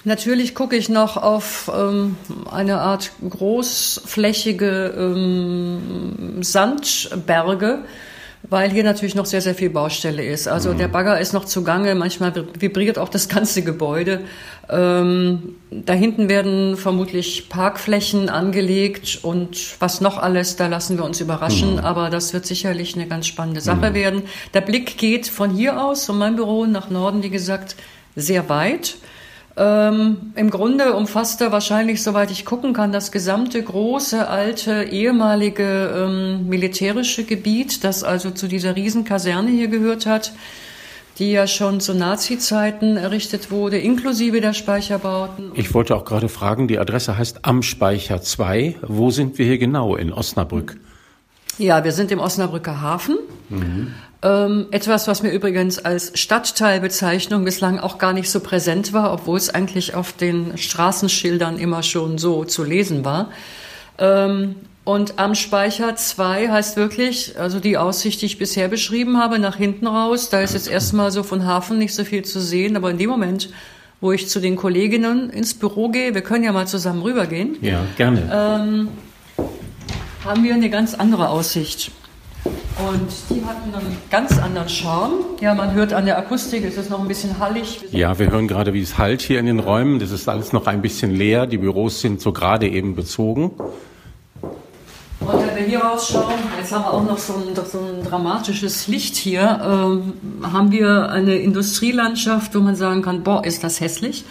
[0.07, 2.17] Natürlich gucke ich noch auf ähm,
[2.51, 7.79] eine Art großflächige ähm, Sandberge,
[8.49, 10.49] weil hier natürlich noch sehr, sehr viel Baustelle ist.
[10.49, 10.79] Also mhm.
[10.79, 14.21] der Bagger ist noch zugange, manchmal vibriert auch das ganze Gebäude.
[14.69, 21.21] Ähm, da hinten werden vermutlich Parkflächen angelegt und was noch alles, da lassen wir uns
[21.21, 21.75] überraschen.
[21.75, 21.79] Mhm.
[21.81, 23.95] Aber das wird sicherlich eine ganz spannende Sache mhm.
[23.95, 24.23] werden.
[24.53, 27.77] Der Blick geht von hier aus, von meinem Büro nach Norden, wie gesagt,
[28.15, 28.97] sehr weit.
[29.57, 35.93] Ähm, Im Grunde umfasst er wahrscheinlich, soweit ich gucken kann, das gesamte große, alte, ehemalige
[35.95, 40.33] ähm, militärische Gebiet, das also zu dieser Riesenkaserne hier gehört hat.
[41.19, 45.53] die ja schon zu Nazi-Zeiten errichtet wurde, inklusive der Speicherbauten.
[45.55, 48.77] Ich wollte auch gerade fragen, die Adresse heißt Am Speicher 2.
[48.83, 50.77] Wo sind wir hier genau in Osnabrück?
[51.57, 53.17] Ja, wir sind im Osnabrücker Hafen.
[53.49, 53.95] Mhm.
[54.25, 59.37] Ähm, etwas, was mir übrigens als Stadtteilbezeichnung bislang auch gar nicht so präsent war, obwohl
[59.37, 63.31] es eigentlich auf den Straßenschildern immer schon so zu lesen war.
[63.99, 69.39] Ähm, und am Speicher 2 heißt wirklich, also die Aussicht, die ich bisher beschrieben habe,
[69.39, 72.77] nach hinten raus, da ist jetzt erstmal so von Hafen nicht so viel zu sehen,
[72.77, 73.51] aber in dem Moment,
[74.01, 77.59] wo ich zu den Kolleginnen ins Büro gehe, wir können ja mal zusammen rübergehen.
[77.61, 78.21] Ja, gerne.
[78.33, 78.89] Ähm,
[80.25, 81.91] haben wir eine ganz andere Aussicht.
[82.45, 85.15] Und die hatten einen ganz anderen Charme.
[85.41, 87.81] Ja, man hört an der Akustik, es ist noch ein bisschen hallig.
[87.91, 89.99] Ja, wir hören gerade, wie es halt hier in den Räumen.
[89.99, 91.47] Das ist alles noch ein bisschen leer.
[91.47, 93.53] Die Büros sind so gerade eben bezogen.
[95.21, 98.89] Und wenn wir hier rausschauen, jetzt haben wir auch noch so ein, so ein dramatisches
[98.89, 104.25] Licht hier, äh, haben wir eine Industrielandschaft, wo man sagen kann, boah, ist das hässlich.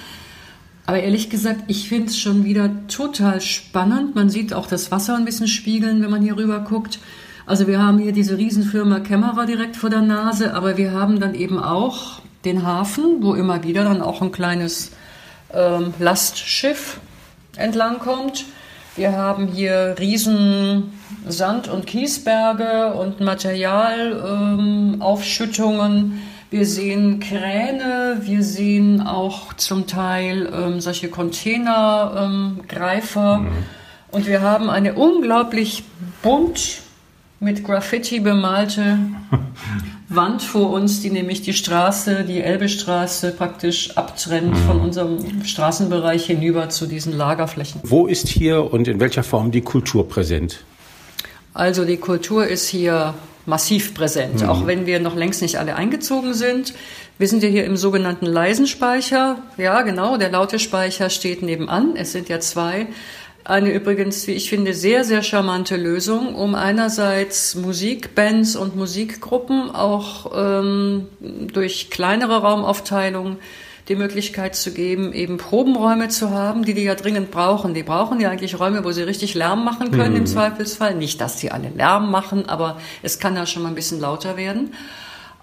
[0.85, 4.15] Aber ehrlich gesagt, ich finde es schon wieder total spannend.
[4.15, 6.99] Man sieht auch das Wasser ein bisschen spiegeln, wenn man hier rüber guckt.
[7.45, 11.35] Also wir haben hier diese Riesenfirma Kämmerer direkt vor der Nase, aber wir haben dann
[11.35, 14.91] eben auch den Hafen, wo immer wieder dann auch ein kleines
[15.53, 17.01] ähm, Lastschiff
[17.57, 18.45] entlangkommt.
[18.95, 20.93] Wir haben hier riesen
[21.27, 25.95] Sand- und Kiesberge und Materialaufschüttungen.
[25.95, 33.39] Ähm, wir sehen Kräne, wir sehen auch zum Teil ähm, solche Containergreifer.
[33.39, 33.51] Ähm, mhm.
[34.11, 35.83] Und wir haben eine unglaublich
[36.21, 36.82] bunt
[37.43, 38.97] mit Graffiti bemalte
[40.09, 44.67] Wand vor uns, die nämlich die Straße, die Elbestraße praktisch abtrennt mhm.
[44.67, 47.81] von unserem Straßenbereich hinüber zu diesen Lagerflächen.
[47.83, 50.63] Wo ist hier und in welcher Form die Kultur präsent?
[51.53, 53.13] Also die Kultur ist hier
[53.45, 54.49] massiv präsent, mhm.
[54.49, 56.73] auch wenn wir noch längst nicht alle eingezogen sind.
[57.17, 59.37] Wir sind ja hier im sogenannten leisen Speicher.
[59.57, 61.95] Ja, genau, der laute Speicher steht nebenan.
[61.95, 62.87] Es sind ja zwei.
[63.45, 70.31] Eine übrigens, wie ich finde, sehr, sehr charmante Lösung, um einerseits Musikbands und Musikgruppen auch
[70.33, 71.07] ähm,
[71.51, 73.37] durch kleinere Raumaufteilung
[73.89, 77.73] die Möglichkeit zu geben, eben Probenräume zu haben, die die ja dringend brauchen.
[77.73, 80.19] Die brauchen ja eigentlich Räume, wo sie richtig Lärm machen können mhm.
[80.19, 80.95] im Zweifelsfall.
[80.95, 84.37] Nicht, dass sie alle Lärm machen, aber es kann ja schon mal ein bisschen lauter
[84.37, 84.73] werden.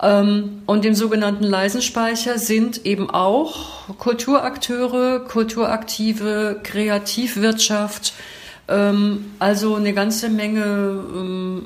[0.03, 8.15] Ähm, und im sogenannten leisen Speicher sind eben auch Kulturakteure, Kulturaktive, Kreativwirtschaft,
[8.69, 11.63] ähm, also eine ganze Menge ähm,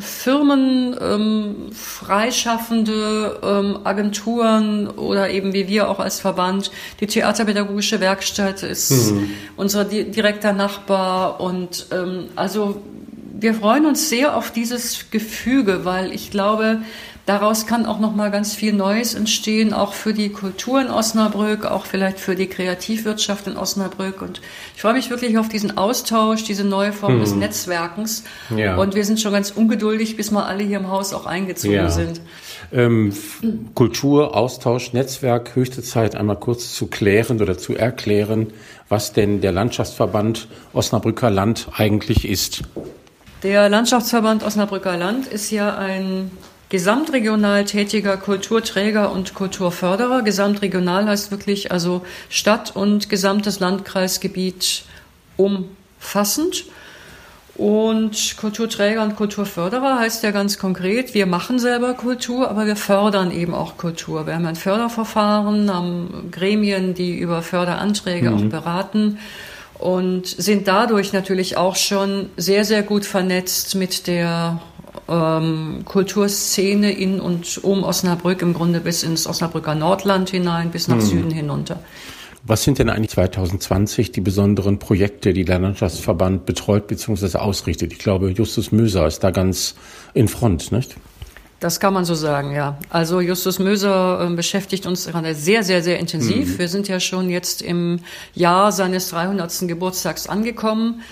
[0.00, 6.72] Firmen, Freischaffende, Agenturen oder eben wie wir auch als Verband.
[6.98, 9.30] Die Theaterpädagogische Werkstatt ist mhm.
[9.56, 11.86] unser direkter Nachbar und
[12.34, 12.82] also
[13.42, 16.82] wir freuen uns sehr auf dieses Gefüge, weil ich glaube,
[17.24, 21.66] Daraus kann auch noch mal ganz viel Neues entstehen, auch für die Kultur in Osnabrück,
[21.66, 24.22] auch vielleicht für die Kreativwirtschaft in Osnabrück.
[24.22, 24.40] Und
[24.74, 27.20] ich freue mich wirklich auf diesen Austausch, diese neue Form hm.
[27.20, 28.24] des Netzwerkens.
[28.56, 28.76] Ja.
[28.76, 31.90] Und wir sind schon ganz ungeduldig, bis mal alle hier im Haus auch eingezogen ja.
[31.90, 32.20] sind.
[32.72, 33.12] Ähm,
[33.74, 38.48] Kultur, Austausch, Netzwerk, höchste Zeit, einmal kurz zu klären oder zu erklären,
[38.88, 42.62] was denn der Landschaftsverband Osnabrücker Land eigentlich ist.
[43.44, 46.32] Der Landschaftsverband Osnabrücker Land ist ja ein
[46.72, 50.22] gesamtregional tätiger Kulturträger und Kulturförderer.
[50.22, 54.84] Gesamtregional heißt wirklich also Stadt und gesamtes Landkreisgebiet
[55.36, 56.64] umfassend.
[57.56, 63.32] Und Kulturträger und Kulturförderer heißt ja ganz konkret, wir machen selber Kultur, aber wir fördern
[63.32, 64.26] eben auch Kultur.
[64.26, 68.36] Wir haben ein Förderverfahren, haben Gremien, die über Förderanträge mhm.
[68.36, 69.18] auch beraten
[69.78, 74.58] und sind dadurch natürlich auch schon sehr, sehr gut vernetzt mit der
[75.08, 80.96] ähm, Kulturszene in und um Osnabrück, im Grunde bis ins Osnabrücker Nordland hinein, bis nach
[80.96, 81.02] hm.
[81.02, 81.80] Süden hinunter.
[82.44, 87.38] Was sind denn eigentlich 2020 die besonderen Projekte, die der Landschaftsverband betreut bzw.
[87.38, 87.92] ausrichtet?
[87.92, 89.76] Ich glaube, Justus Möser ist da ganz
[90.12, 90.96] in Front, nicht?
[91.60, 92.76] Das kann man so sagen, ja.
[92.90, 96.54] Also Justus Möser äh, beschäftigt uns gerade sehr, sehr, sehr intensiv.
[96.54, 96.58] Mhm.
[96.58, 98.00] Wir sind ja schon jetzt im
[98.34, 99.68] Jahr seines 300.
[99.68, 101.02] Geburtstags angekommen.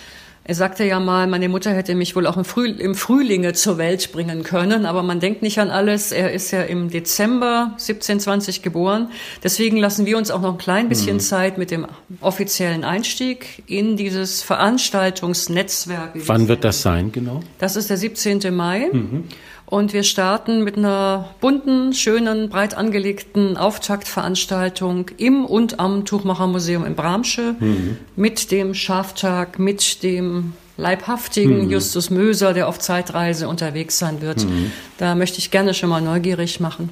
[0.44, 3.78] Er sagte ja mal, meine Mutter hätte mich wohl auch im, Früh, im Frühlinge zur
[3.78, 6.12] Welt bringen können, aber man denkt nicht an alles.
[6.12, 9.10] Er ist ja im Dezember 1720 geboren.
[9.44, 11.20] Deswegen lassen wir uns auch noch ein klein bisschen mhm.
[11.20, 11.86] Zeit mit dem
[12.20, 16.12] offiziellen Einstieg in dieses Veranstaltungsnetzwerk.
[16.14, 17.40] Wann wird das sein, genau?
[17.58, 18.54] Das ist der 17.
[18.54, 18.88] Mai.
[18.92, 19.24] Mhm.
[19.70, 26.96] Und wir starten mit einer bunten, schönen, breit angelegten Auftaktveranstaltung im und am Tuchmachermuseum in
[26.96, 27.96] Bramsche mhm.
[28.16, 31.70] mit dem Schaftag, mit dem leibhaftigen mhm.
[31.70, 34.44] Justus Möser, der auf Zeitreise unterwegs sein wird.
[34.44, 34.72] Mhm.
[34.98, 36.90] Da möchte ich gerne schon mal neugierig machen.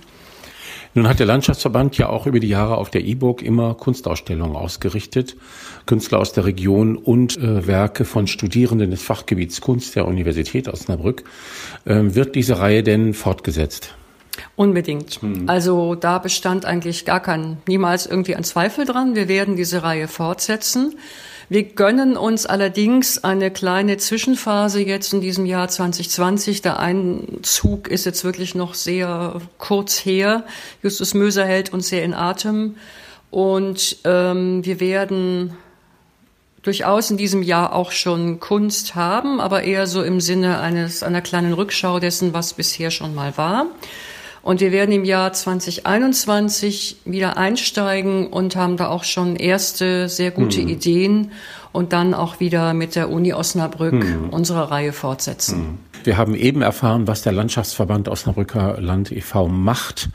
[0.94, 5.37] Nun hat der Landschaftsverband ja auch über die Jahre auf der E-Book immer Kunstausstellungen ausgerichtet,
[5.87, 11.24] Künstler aus der Region und äh, Werke von Studierenden des Fachgebiets Kunst der Universität Osnabrück.
[11.87, 13.94] Ähm, wird diese Reihe denn fortgesetzt?
[14.57, 15.20] Unbedingt.
[15.22, 15.48] Hm.
[15.48, 19.14] Also da bestand eigentlich gar kein, niemals irgendwie ein Zweifel dran.
[19.14, 20.96] Wir werden diese Reihe fortsetzen.
[21.50, 26.61] Wir gönnen uns allerdings eine kleine Zwischenphase jetzt in diesem Jahr 2020.
[26.61, 30.44] Der Einzug ist jetzt wirklich noch sehr kurz her.
[30.82, 32.76] Justus Möser hält uns sehr in Atem.
[33.30, 35.54] Und ähm, wir werden
[36.61, 41.22] durchaus in diesem Jahr auch schon Kunst haben, aber eher so im Sinne eines einer
[41.22, 43.66] kleinen Rückschau dessen, was bisher schon mal war.
[44.48, 50.30] Und wir werden im Jahr 2021 wieder einsteigen und haben da auch schon erste sehr
[50.30, 50.68] gute hm.
[50.68, 51.32] Ideen
[51.70, 54.30] und dann auch wieder mit der Uni Osnabrück hm.
[54.30, 55.58] unsere Reihe fortsetzen.
[55.58, 55.78] Hm.
[56.04, 59.48] Wir haben eben erfahren, was der Landschaftsverband Osnabrücker Land e.V.
[59.48, 60.08] macht.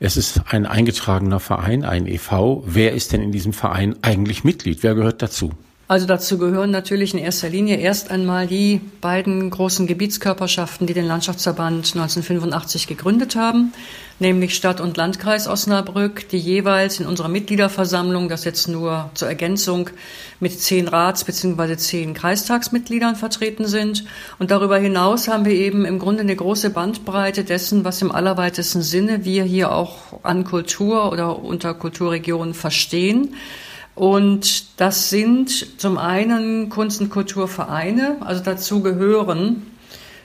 [0.00, 2.62] Es ist ein eingetragener Verein, ein e.V.
[2.64, 4.82] Wer ist denn in diesem Verein eigentlich Mitglied?
[4.82, 5.50] Wer gehört dazu?
[5.86, 11.06] Also dazu gehören natürlich in erster Linie erst einmal die beiden großen Gebietskörperschaften, die den
[11.06, 13.74] Landschaftsverband 1985 gegründet haben,
[14.18, 19.90] nämlich Stadt und Landkreis Osnabrück, die jeweils in unserer Mitgliederversammlung, das jetzt nur zur Ergänzung,
[20.40, 21.76] mit zehn Rats- bzw.
[21.76, 24.06] zehn Kreistagsmitgliedern vertreten sind.
[24.38, 28.80] Und darüber hinaus haben wir eben im Grunde eine große Bandbreite dessen, was im allerweitesten
[28.80, 33.34] Sinne wir hier auch an Kultur oder unter Kulturregionen verstehen.
[33.94, 39.62] Und das sind zum einen Kunst- und Kulturvereine, also dazu gehören,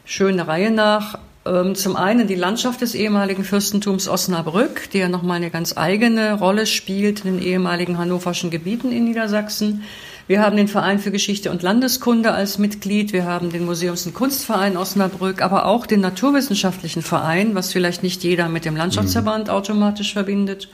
[0.05, 5.37] schöne Reihe nach, ähm, zum einen die Landschaft des ehemaligen Fürstentums Osnabrück, die ja nochmal
[5.37, 9.83] eine ganz eigene Rolle spielt in den ehemaligen hannoverschen Gebieten in Niedersachsen.
[10.27, 13.13] Wir haben den Verein für Geschichte und Landeskunde als Mitglied.
[13.13, 18.23] Wir haben den Museums- und Kunstverein Osnabrück, aber auch den Naturwissenschaftlichen Verein, was vielleicht nicht
[18.23, 19.53] jeder mit dem Landschaftsverband mhm.
[19.53, 20.69] automatisch verbindet.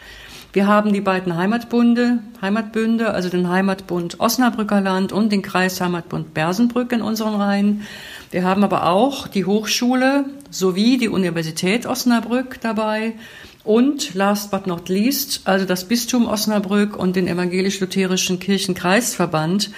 [0.55, 6.33] Wir haben die beiden Heimatbunde, Heimatbünde, also den Heimatbund Osnabrücker Land und den Kreis Heimatbund
[6.33, 7.81] Bersenbrück in unseren Reihen.
[8.31, 13.15] Wir haben aber auch die Hochschule sowie die Universität Osnabrück dabei
[13.65, 19.71] und last but not least, also das Bistum Osnabrück und den evangelisch-lutherischen Kirchenkreisverband,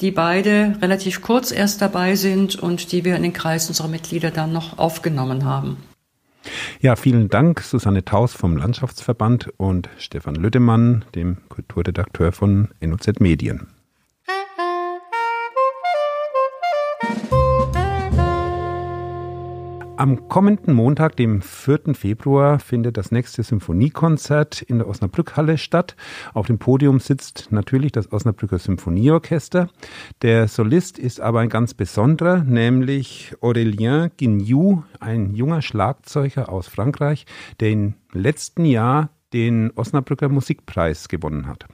[0.00, 4.32] die beide relativ kurz erst dabei sind und die wir in den Kreis unserer Mitglieder
[4.32, 5.76] dann noch aufgenommen haben.
[6.80, 13.73] Ja, vielen Dank, Susanne Taus vom Landschaftsverband und Stefan Lüttemann, dem Kulturredakteur von NOZ Medien.
[19.96, 21.94] Am kommenden Montag, dem 4.
[21.94, 25.94] Februar, findet das nächste Symphoniekonzert in der Osnabrückhalle statt.
[26.32, 29.68] Auf dem Podium sitzt natürlich das Osnabrücker Symphonieorchester.
[30.22, 37.24] Der Solist ist aber ein ganz besonderer, nämlich Aurélien Guignou, ein junger Schlagzeuger aus Frankreich,
[37.60, 41.66] der im letzten Jahr den Osnabrücker Musikpreis gewonnen hat.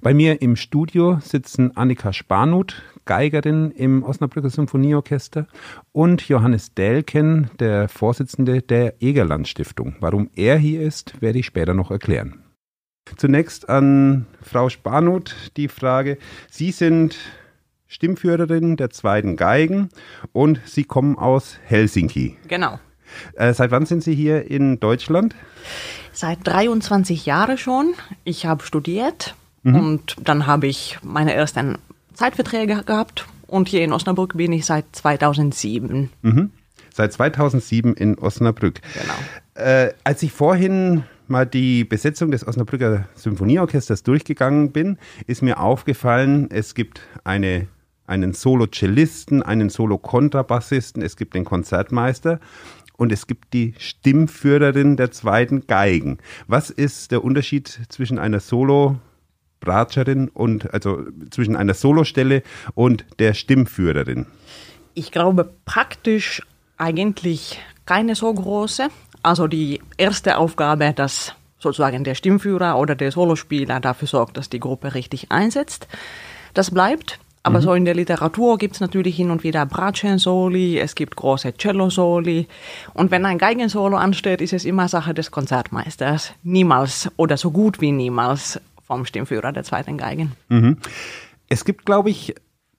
[0.00, 5.46] Bei mir im Studio sitzen Annika Spanut, Geigerin im Osnabrücker Symphonieorchester
[5.92, 9.96] und Johannes Delken, der Vorsitzende der Egerland Stiftung.
[10.00, 12.42] Warum er hier ist, werde ich später noch erklären.
[13.16, 16.18] Zunächst an Frau Spanut die Frage,
[16.50, 17.16] Sie sind
[17.86, 19.90] Stimmführerin der zweiten Geigen
[20.32, 22.36] und Sie kommen aus Helsinki.
[22.48, 22.78] Genau.
[23.34, 25.34] Äh, seit wann sind Sie hier in Deutschland?
[26.12, 27.94] Seit 23 Jahren schon.
[28.24, 29.76] Ich habe studiert mhm.
[29.76, 31.78] und dann habe ich meine ersten
[32.14, 36.10] Zeitverträge gehabt und hier in Osnabrück bin ich seit 2007.
[36.22, 36.50] Mhm.
[36.94, 38.80] Seit 2007 in Osnabrück.
[38.94, 39.66] Genau.
[39.66, 46.50] Äh, als ich vorhin mal die Besetzung des Osnabrücker Symphonieorchesters durchgegangen bin, ist mir aufgefallen,
[46.50, 47.66] es gibt eine,
[48.06, 52.40] einen Solo-Cellisten, einen Solo-Kontrabassisten, es gibt den Konzertmeister
[52.96, 56.18] und es gibt die Stimmführerin der zweiten Geigen.
[56.46, 58.98] Was ist der Unterschied zwischen einer Solo-
[59.62, 62.42] Bratscherin und also zwischen einer Solostelle
[62.74, 64.26] und der Stimmführerin?
[64.94, 66.42] Ich glaube praktisch
[66.76, 68.88] eigentlich keine so große.
[69.22, 74.60] Also die erste Aufgabe, dass sozusagen der Stimmführer oder der Solospieler dafür sorgt, dass die
[74.60, 75.86] Gruppe richtig einsetzt,
[76.54, 77.20] das bleibt.
[77.44, 77.62] Aber mhm.
[77.62, 82.46] so in der Literatur gibt es natürlich hin und wieder Bratschen-Soli, es gibt große Cello-Soli.
[82.94, 86.34] Und wenn ein Geigensolo ansteht, ist es immer Sache des Konzertmeisters.
[86.42, 88.60] Niemals oder so gut wie niemals
[88.92, 90.32] vom Stimmführer der zweiten Geigen.
[90.48, 90.76] Mhm.
[91.48, 92.34] Es gibt, glaube ich,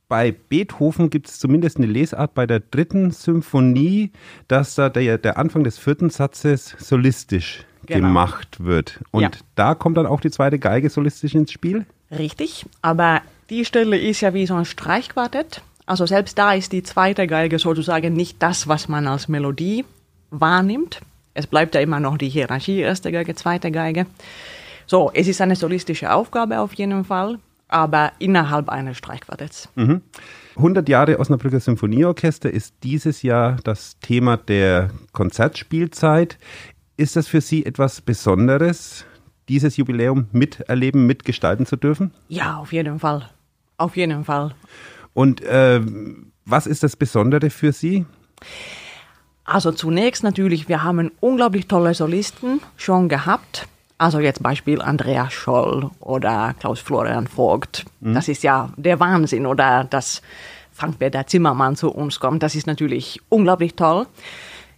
[0.07, 4.11] bei Beethoven gibt es zumindest eine Lesart bei der dritten Symphonie,
[4.47, 8.07] dass da der, der Anfang des vierten Satzes solistisch genau.
[8.07, 8.99] gemacht wird.
[9.09, 9.31] Und ja.
[9.55, 11.87] da kommt dann auch die zweite Geige solistisch ins Spiel?
[12.11, 15.63] Richtig, aber die Stelle ist ja wie so ein Streichquartett.
[15.87, 19.83] Also selbst da ist die zweite Geige sozusagen nicht das, was man als Melodie
[20.29, 21.01] wahrnimmt,
[21.33, 24.05] Es bleibt ja immer noch die Hierarchie, erste Geige, zweite Geige.
[24.85, 29.69] So, es ist eine solistische Aufgabe auf jeden Fall, aber innerhalb eines Streichquartetts.
[29.75, 30.01] Mhm.
[30.55, 36.37] 100 Jahre Osnabrücker Symphonieorchester ist dieses Jahr das Thema der Konzertspielzeit.
[36.95, 39.05] Ist das für Sie etwas Besonderes,
[39.49, 42.11] dieses Jubiläum miterleben, mitgestalten zu dürfen?
[42.27, 43.29] Ja, auf jeden Fall.
[43.77, 44.53] Auf jeden Fall.
[45.13, 45.81] Und äh,
[46.45, 48.05] was ist das Besondere für Sie?
[49.45, 53.67] Also zunächst natürlich, wir haben unglaublich tolle Solisten schon gehabt.
[54.03, 57.85] Also jetzt Beispiel Andreas Scholl oder Klaus Florian Vogt.
[58.01, 58.13] Mhm.
[58.13, 59.45] Das ist ja der Wahnsinn.
[59.45, 60.21] Oder dass
[60.73, 62.43] Frank-Peter Zimmermann zu uns kommt.
[62.43, 64.05] Das ist natürlich unglaublich toll.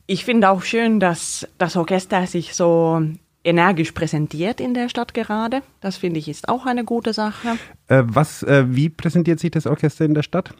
[0.05, 3.01] Ich finde auch schön, dass das Orchester sich so
[3.43, 5.63] energisch präsentiert in der Stadt gerade.
[5.81, 7.57] Das finde ich ist auch eine gute Sache.
[7.87, 10.51] Äh, was, äh, wie präsentiert sich das Orchester in der Stadt?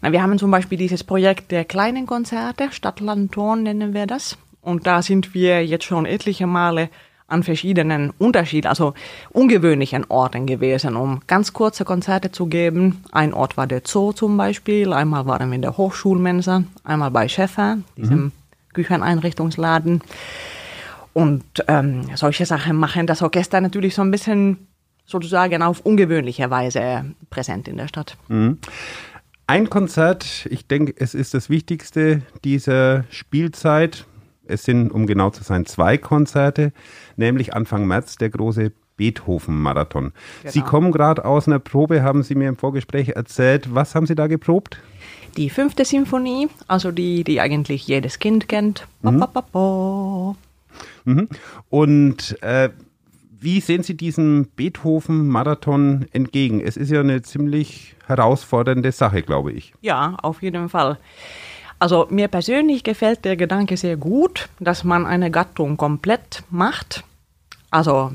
[0.00, 4.38] Na, wir haben zum Beispiel dieses Projekt der kleinen Konzerte, Stadtlandton nennen wir das.
[4.62, 6.88] Und da sind wir jetzt schon etliche Male
[7.26, 8.94] an verschiedenen Unterschieden, also
[9.30, 13.02] ungewöhnlichen Orten gewesen, um ganz kurze Konzerte zu geben.
[13.12, 17.28] Ein Ort war der Zoo zum Beispiel, einmal waren wir in der Hochschulmensa, einmal bei
[17.28, 18.32] Schäfer, diesem mhm.
[18.74, 20.02] Kücheneinrichtungsladen.
[21.14, 24.66] Und ähm, solche Sachen machen das Orchester natürlich so ein bisschen
[25.06, 28.16] sozusagen auf ungewöhnliche Weise präsent in der Stadt.
[28.28, 28.58] Mhm.
[29.46, 34.06] Ein Konzert, ich denke, es ist das Wichtigste dieser Spielzeit.
[34.46, 36.72] Es sind, um genau zu sein, zwei Konzerte,
[37.16, 40.12] nämlich Anfang März der große Beethoven-Marathon.
[40.42, 40.52] Genau.
[40.52, 43.74] Sie kommen gerade aus einer Probe, haben Sie mir im Vorgespräch erzählt.
[43.74, 44.78] Was haben Sie da geprobt?
[45.36, 48.86] Die fünfte Symphonie, also die, die eigentlich jedes Kind kennt.
[49.02, 49.18] Mhm.
[49.18, 50.36] Ba, ba, ba,
[51.04, 51.28] Mhm.
[51.70, 52.70] Und äh,
[53.38, 56.60] wie sehen Sie diesem Beethoven-Marathon entgegen?
[56.60, 59.74] Es ist ja eine ziemlich herausfordernde Sache, glaube ich.
[59.82, 60.98] Ja, auf jeden Fall.
[61.78, 67.04] Also mir persönlich gefällt der Gedanke sehr gut, dass man eine Gattung komplett macht.
[67.70, 68.12] Also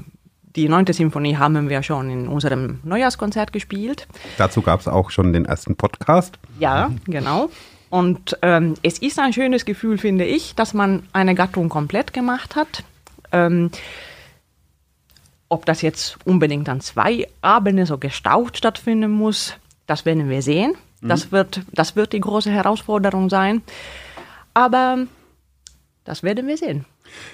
[0.56, 4.08] die neunte Symphonie haben wir schon in unserem Neujahrskonzert gespielt.
[4.38, 6.40] Dazu gab es auch schon den ersten Podcast.
[6.60, 7.50] Ja, genau.
[7.90, 12.56] Und ähm, es ist ein schönes Gefühl, finde ich, dass man eine Gattung komplett gemacht
[12.56, 12.84] hat.
[13.32, 13.72] Ähm,
[15.50, 19.56] ob das jetzt unbedingt an zwei Abenden so gestaucht stattfinden muss,
[19.88, 20.76] das werden wir sehen.
[21.02, 21.10] Mhm.
[21.10, 23.62] Das, wird, das wird die große Herausforderung sein.
[24.54, 25.06] Aber
[26.04, 26.86] das werden wir sehen.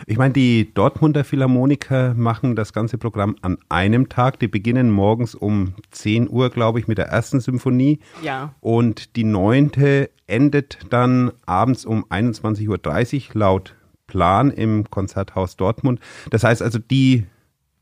[0.06, 4.40] Ich meine, die Dortmunder Philharmoniker machen das ganze Programm an einem Tag.
[4.40, 8.00] Die beginnen morgens um 10 Uhr, glaube ich, mit der ersten Symphonie.
[8.22, 8.54] Ja.
[8.62, 13.76] Und die neunte endet dann abends um 21.30 Uhr laut
[14.08, 16.00] Plan im Konzerthaus Dortmund.
[16.30, 17.26] Das heißt also, die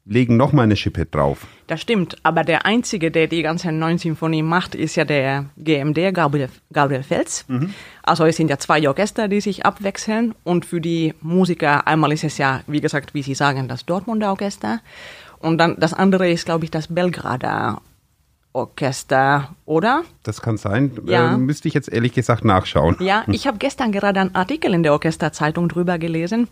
[0.06, 1.48] legen noch mal eine Schippe drauf.
[1.68, 6.14] Das stimmt, aber der Einzige, der die ganze neuen Symphonie macht, ist ja der GMD,
[6.14, 7.46] Gabriel, Gabriel Fels.
[7.48, 7.74] Mhm.
[8.04, 12.26] Also es sind ja zwei Orchester, die sich abwechseln und für die Musiker, einmal ist
[12.26, 14.82] es ja, wie gesagt, wie Sie sagen, das Dortmunder Orchester
[15.40, 17.82] und dann das andere ist, glaube ich, das Belgrader
[18.52, 20.04] Orchester, oder?
[20.22, 20.92] Das kann sein.
[21.06, 21.34] Ja.
[21.34, 22.98] Äh, müsste ich jetzt ehrlich gesagt nachschauen.
[23.00, 26.50] Ja, ich habe gestern gerade einen Artikel in der Orchesterzeitung drüber gelesen.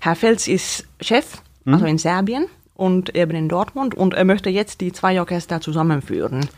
[0.00, 1.74] Herr Fels ist Chef, mhm.
[1.74, 2.46] also in Serbien
[2.82, 6.48] und eben in Dortmund und er möchte jetzt die zwei Orchester zusammenführen.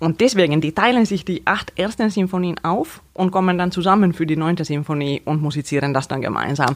[0.00, 4.26] Und deswegen, die teilen sich die acht ersten Sinfonien auf und kommen dann zusammen für
[4.26, 6.74] die neunte Sinfonie und musizieren das dann gemeinsam.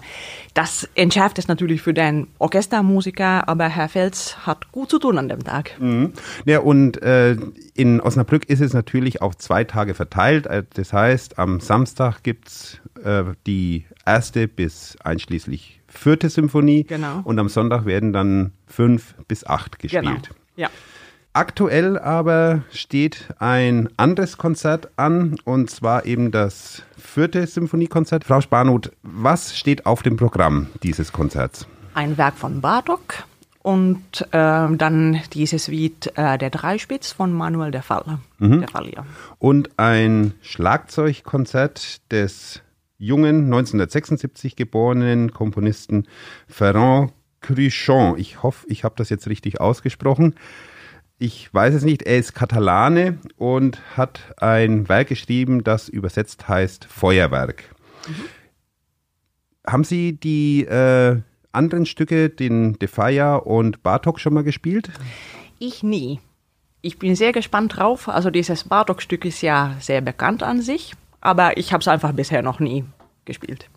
[0.55, 5.29] Das entschärft es natürlich für den Orchestermusiker, aber Herr Fels hat gut zu tun an
[5.29, 5.73] dem Tag.
[5.81, 6.13] Mhm.
[6.45, 7.37] Ja, und äh,
[7.75, 10.47] in Osnabrück ist es natürlich auf zwei Tage verteilt.
[10.47, 16.85] Äh, das heißt, am Samstag gibt's äh, die erste bis einschließlich vierte Symphonie.
[16.85, 17.21] Genau.
[17.25, 20.05] Und am Sonntag werden dann fünf bis acht gespielt.
[20.05, 20.17] Genau.
[20.57, 20.69] Ja.
[21.33, 28.25] Aktuell aber steht ein anderes Konzert an und zwar eben das vierte Symphoniekonzert.
[28.25, 31.67] Frau Spanut, was steht auf dem Programm dieses Konzerts?
[31.93, 33.25] Ein Werk von Bartok
[33.61, 38.21] und äh, dann dieses Lied äh, Der Dreispitz von Manuel de Falle.
[38.39, 38.61] Mhm.
[38.61, 39.05] Der Fall, ja.
[39.39, 42.63] Und ein Schlagzeugkonzert des
[42.99, 46.07] jungen 1976 geborenen Komponisten
[46.49, 48.19] Ferrand Cruchon.
[48.19, 50.35] Ich hoffe, ich habe das jetzt richtig ausgesprochen
[51.19, 56.85] ich weiß es nicht, er ist Katalane und hat ein Werk geschrieben, das übersetzt heißt
[56.85, 57.65] Feuerwerk.
[58.07, 58.15] Mhm.
[59.67, 61.21] Haben Sie die äh,
[61.53, 64.91] anderen Stücke, den Defaya und Bartok, schon mal gespielt?
[65.59, 66.21] Ich nie.
[66.83, 68.09] Ich bin sehr gespannt drauf.
[68.09, 70.93] Also dieses Bartok-Stück ist ja sehr bekannt an sich,
[71.27, 72.85] aber ich habe es einfach bisher noch nie
[73.25, 73.69] gespielt.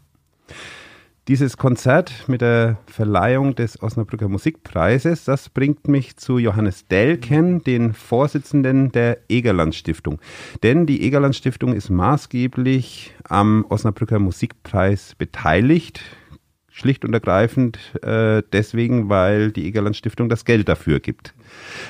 [1.27, 7.93] Dieses Konzert mit der Verleihung des Osnabrücker Musikpreises, das bringt mich zu Johannes Delken, den
[7.93, 10.19] Vorsitzenden der Egerland Stiftung.
[10.63, 16.01] Denn die Egerland Stiftung ist maßgeblich am Osnabrücker Musikpreis beteiligt.
[16.71, 21.33] schlicht und ergreifend äh, deswegen, weil die Egerland Stiftung das Geld dafür gibt.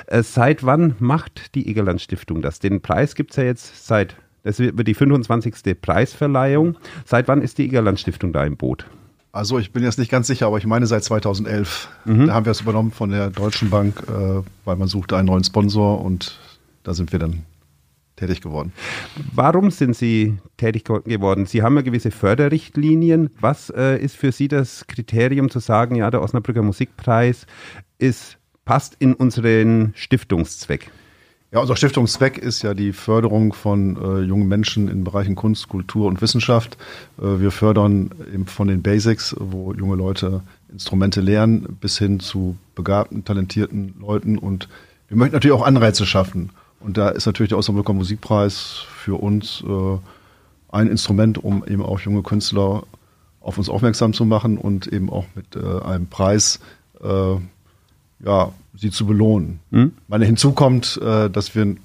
[0.08, 2.60] Äh, seit wann macht die Egerland Stiftung das?
[2.60, 4.16] Den Preis gibt es ja jetzt seit,
[4.50, 5.80] das wird die 25.
[5.80, 6.76] Preisverleihung.
[7.06, 8.86] Seit wann ist die Egerland Stiftung da im Boot?
[9.32, 11.88] Also ich bin jetzt nicht ganz sicher, aber ich meine seit 2011.
[12.06, 12.28] Mhm.
[12.28, 15.44] Da haben wir es übernommen von der Deutschen Bank, äh, weil man suchte einen neuen
[15.44, 16.40] Sponsor und
[16.82, 17.44] da sind wir dann
[18.16, 18.74] tätig geworden.
[19.34, 21.46] Warum sind Sie tätig geworden?
[21.46, 23.30] Sie haben ja gewisse Förderrichtlinien.
[23.40, 27.46] Was äh, ist für Sie das Kriterium zu sagen, ja, der Osnabrücker Musikpreis
[28.00, 30.90] ist, passt in unseren Stiftungszweck?
[31.52, 36.08] Ja, unser Stiftungszweck ist ja die Förderung von äh, jungen Menschen in Bereichen Kunst, Kultur
[36.08, 36.78] und Wissenschaft.
[37.18, 40.42] Äh, wir fördern eben von den Basics, wo junge Leute
[40.72, 44.38] Instrumente lernen, bis hin zu begabten, talentierten Leuten.
[44.38, 44.70] Und
[45.08, 46.52] wir möchten natürlich auch Anreize schaffen.
[46.80, 49.98] Und da ist natürlich der Osnabrücker Musikpreis für uns äh,
[50.72, 52.84] ein Instrument, um eben auch junge Künstler
[53.42, 56.60] auf uns aufmerksam zu machen und eben auch mit äh, einem Preis
[57.02, 57.38] äh,
[58.24, 59.60] ja, sie zu belohnen.
[59.72, 59.94] Mhm.
[60.08, 61.76] Meine hinzu kommt, äh, dass wir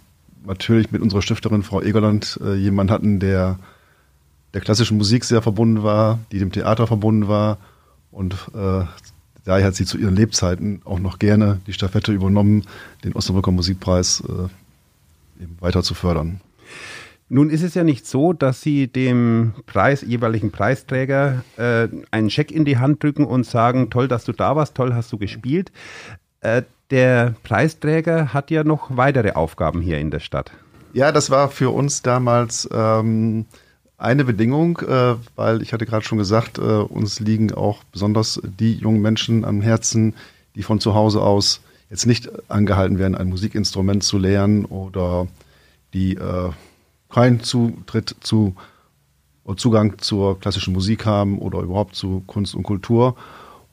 [0.46, 3.58] natürlich mit unserer Stifterin Frau Egerland äh, jemanden hatten, der
[4.52, 7.58] der klassischen Musik sehr verbunden war, die dem Theater verbunden war
[8.12, 8.84] und äh,
[9.44, 12.64] daher hat sie zu ihren Lebzeiten auch noch gerne die Staffette übernommen,
[13.02, 16.40] den Osnabrücker Musikpreis äh, eben weiter zu fördern.
[17.28, 22.52] Nun ist es ja nicht so, dass Sie dem Preis, jeweiligen Preisträger äh, einen Scheck
[22.52, 25.72] in die Hand drücken und sagen, toll, dass du da warst, toll hast du gespielt.
[26.44, 30.52] Äh, der Preisträger hat ja noch weitere Aufgaben hier in der Stadt.
[30.92, 33.46] Ja, das war für uns damals ähm,
[33.96, 38.74] eine Bedingung, äh, weil ich hatte gerade schon gesagt, äh, uns liegen auch besonders die
[38.74, 40.14] jungen Menschen am Herzen,
[40.54, 45.26] die von zu Hause aus jetzt nicht angehalten werden, ein Musikinstrument zu lernen oder
[45.94, 46.50] die äh,
[47.10, 48.54] keinen Zutritt zu
[49.56, 53.14] Zugang zur klassischen Musik haben oder überhaupt zu Kunst und Kultur.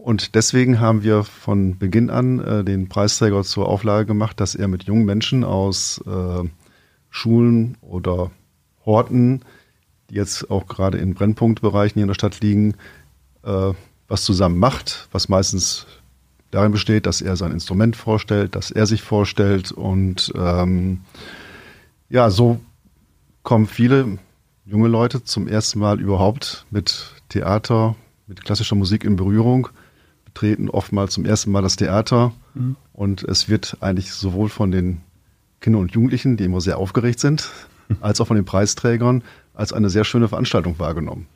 [0.01, 4.67] Und deswegen haben wir von Beginn an äh, den Preisträger zur Auflage gemacht, dass er
[4.67, 6.43] mit jungen Menschen aus äh,
[7.11, 8.31] Schulen oder
[8.83, 9.43] Horten,
[10.09, 12.73] die jetzt auch gerade in Brennpunktbereichen hier in der Stadt liegen,
[13.43, 13.73] äh,
[14.07, 15.85] was zusammen macht, was meistens
[16.49, 19.71] darin besteht, dass er sein Instrument vorstellt, dass er sich vorstellt.
[19.71, 21.01] Und ähm,
[22.09, 22.59] ja, so
[23.43, 24.17] kommen viele
[24.65, 27.95] junge Leute zum ersten Mal überhaupt mit Theater,
[28.25, 29.69] mit klassischer Musik in Berührung,
[30.33, 32.75] betreten oftmals zum ersten Mal das Theater mhm.
[32.93, 35.01] und es wird eigentlich sowohl von den
[35.59, 37.49] Kindern und Jugendlichen, die immer sehr aufgeregt sind,
[38.01, 39.23] als auch von den Preisträgern
[39.53, 41.27] als eine sehr schöne Veranstaltung wahrgenommen.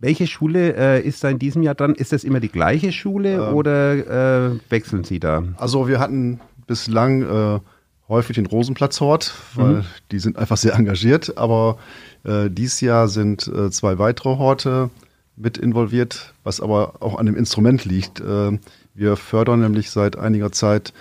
[0.00, 1.94] Welche Schule äh, ist da in diesem Jahr dran?
[1.94, 5.42] Ist das immer die gleiche Schule ähm, oder äh, wechseln Sie da?
[5.56, 7.60] Also wir hatten bislang äh,
[8.08, 9.84] häufig den Rosenplatzhort, weil mhm.
[10.12, 11.36] die sind einfach sehr engagiert.
[11.36, 11.78] Aber
[12.24, 14.90] äh, dieses Jahr sind äh, zwei weitere Horte
[15.38, 18.20] mit involviert, was aber auch an dem Instrument liegt.
[18.20, 18.58] Äh,
[18.94, 20.92] wir fördern nämlich seit einiger Zeit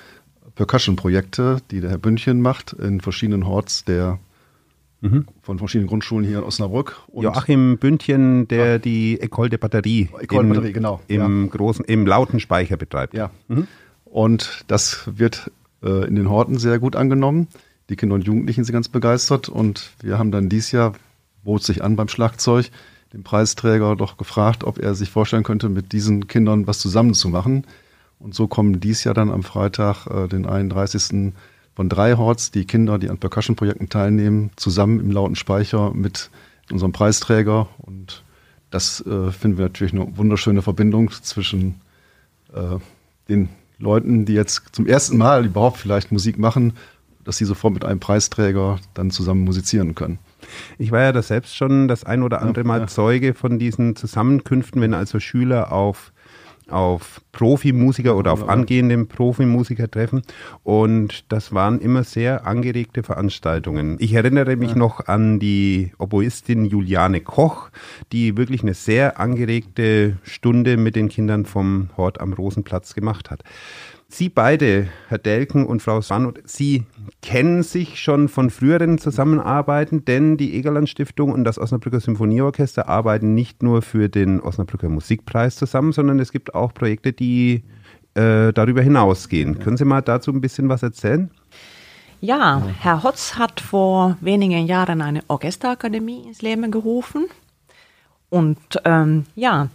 [0.56, 4.20] Percussion-Projekte, die der Herr Bündchen macht in verschiedenen Horts der
[5.00, 5.26] Mhm.
[5.44, 7.04] von verschiedenen Grundschulen hier in Osnabrück.
[7.08, 8.78] Und Joachim Bündchen, der ja.
[8.80, 11.02] die Ecole de Batterie, Ecole in, Batterie genau.
[11.08, 11.52] im ja.
[11.52, 13.14] großen, im lauten Speicher betreibt.
[13.14, 13.30] Ja.
[13.48, 13.68] Mhm.
[14.06, 15.52] Und das wird
[15.84, 17.48] äh, in den Horten sehr gut angenommen.
[17.90, 20.94] Die Kinder und Jugendlichen sind ganz begeistert und wir haben dann dieses Jahr,
[21.44, 22.72] bot sich an beim Schlagzeug,
[23.18, 27.66] den Preisträger doch gefragt, ob er sich vorstellen könnte, mit diesen Kindern was zusammenzumachen.
[28.20, 31.34] Und so kommen dies Jahr dann am Freitag, äh, den 31
[31.76, 36.30] von drei Horts, die Kinder, die an Percussion-Projekten teilnehmen, zusammen im lauten Speicher mit
[36.72, 37.68] unserem Preisträger.
[37.80, 38.24] Und
[38.70, 41.82] das äh, finden wir natürlich eine wunderschöne Verbindung zwischen
[42.54, 42.78] äh,
[43.30, 43.50] den
[43.80, 46.74] Leuten, die jetzt zum ersten Mal überhaupt vielleicht Musik machen,
[47.24, 50.20] dass sie sofort mit einem Preisträger dann zusammen musizieren können.
[50.78, 52.88] Ich war ja da selbst schon das ein oder andere Mal ja.
[52.88, 56.12] Zeuge von diesen Zusammenkünften, wenn also Schüler auf
[56.70, 60.24] auf Profimusiker oder auf angehende Profimusiker treffen.
[60.64, 63.96] Und das waren immer sehr angeregte Veranstaltungen.
[64.00, 64.78] Ich erinnere mich ja.
[64.78, 67.70] noch an die Oboistin Juliane Koch,
[68.12, 73.44] die wirklich eine sehr angeregte Stunde mit den Kindern vom Hort am Rosenplatz gemacht hat.
[74.10, 76.86] Sie beide, Herr Delken und Frau Swanot, Sie
[77.22, 83.34] kennen sich schon von früheren Zusammenarbeiten, denn die Egerland Stiftung und das Osnabrücker Symphonieorchester arbeiten
[83.34, 87.66] nicht nur für den Osnabrücker Musikpreis zusammen, sondern es gibt auch Projekte, die
[88.14, 89.60] äh, darüber hinausgehen.
[89.60, 91.30] Können Sie mal dazu ein bisschen was erzählen?
[92.22, 97.28] Ja, Herr Hotz hat vor wenigen Jahren eine Orchesterakademie ins Leben gerufen.
[98.30, 99.68] Und ähm, ja,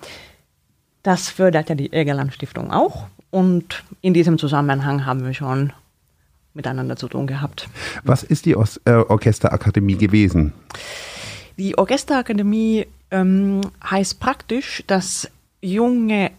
[1.02, 3.06] das fördert ja die Egerland Stiftung auch.
[3.32, 5.72] Und in diesem Zusammenhang haben wir schon
[6.52, 7.66] miteinander zu tun gehabt.
[8.04, 10.52] Was ist die Os äh, Orchesterakademie gewesen?
[11.56, 15.30] Die Orchesterakademie ähm, heißt praktisch, dass
[15.62, 16.30] junge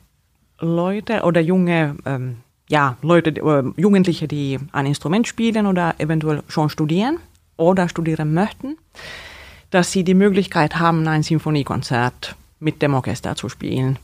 [0.60, 2.38] Leute oder junge ähm,
[2.70, 7.18] ja, Leute, äh, Jugendliche, die ein Instrument spielen oder eventuell schon studieren
[7.58, 8.78] oder studieren möchten,
[9.72, 13.98] dass sie die Möglichkeit haben, ein Symphoniekonzert mit dem Orchester zu spielen.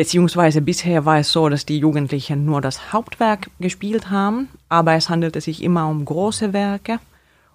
[0.00, 5.10] Beziehungsweise bisher war es so, dass die Jugendlichen nur das Hauptwerk gespielt haben, aber es
[5.10, 7.00] handelte sich immer um große Werke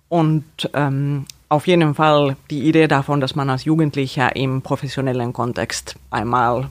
[0.10, 0.44] und
[0.76, 6.70] ähm, auf jeden Fall die Idee davon, dass man als Jugendlicher im professionellen Kontext einmal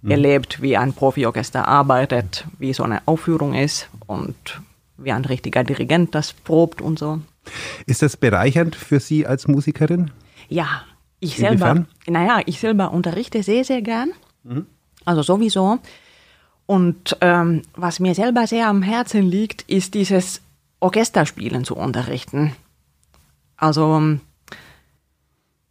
[0.00, 0.10] mhm.
[0.10, 4.62] erlebt, wie ein Profiorchester arbeitet, wie so eine Aufführung ist und
[4.96, 7.20] wie ein richtiger Dirigent das probt und so.
[7.84, 10.12] Ist das bereichernd für Sie als Musikerin?
[10.48, 10.84] Ja,
[11.20, 14.10] ich selber, naja, ich selber unterrichte sehr, sehr gern.
[14.44, 14.64] Mhm.
[15.04, 15.78] Also sowieso.
[16.66, 20.40] Und ähm, was mir selber sehr am Herzen liegt, ist dieses
[20.80, 22.54] Orchesterspielen zu unterrichten.
[23.56, 24.18] Also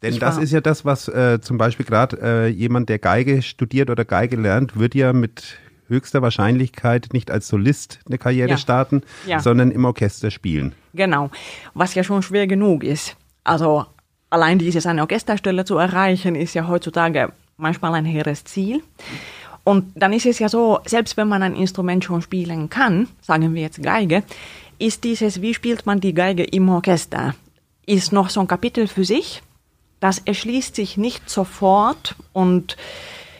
[0.03, 3.89] denn das ist ja das, was äh, zum Beispiel gerade äh, jemand, der Geige studiert
[3.89, 5.57] oder Geige lernt, wird ja mit
[5.87, 8.57] höchster Wahrscheinlichkeit nicht als Solist eine Karriere ja.
[8.57, 9.39] starten, ja.
[9.39, 10.75] sondern im Orchester spielen.
[10.93, 11.31] Genau,
[11.73, 13.15] was ja schon schwer genug ist.
[13.45, 13.85] Also
[14.29, 18.81] allein dieses eine Orchesterstelle zu erreichen, ist ja heutzutage manchmal ein hehres Ziel.
[19.63, 23.53] Und dann ist es ja so, selbst wenn man ein Instrument schon spielen kann, sagen
[23.53, 24.23] wir jetzt Geige,
[24.79, 27.35] ist dieses, wie spielt man die Geige im Orchester,
[27.85, 29.41] ist noch so ein Kapitel für sich
[30.03, 32.75] das erschließt sich nicht sofort und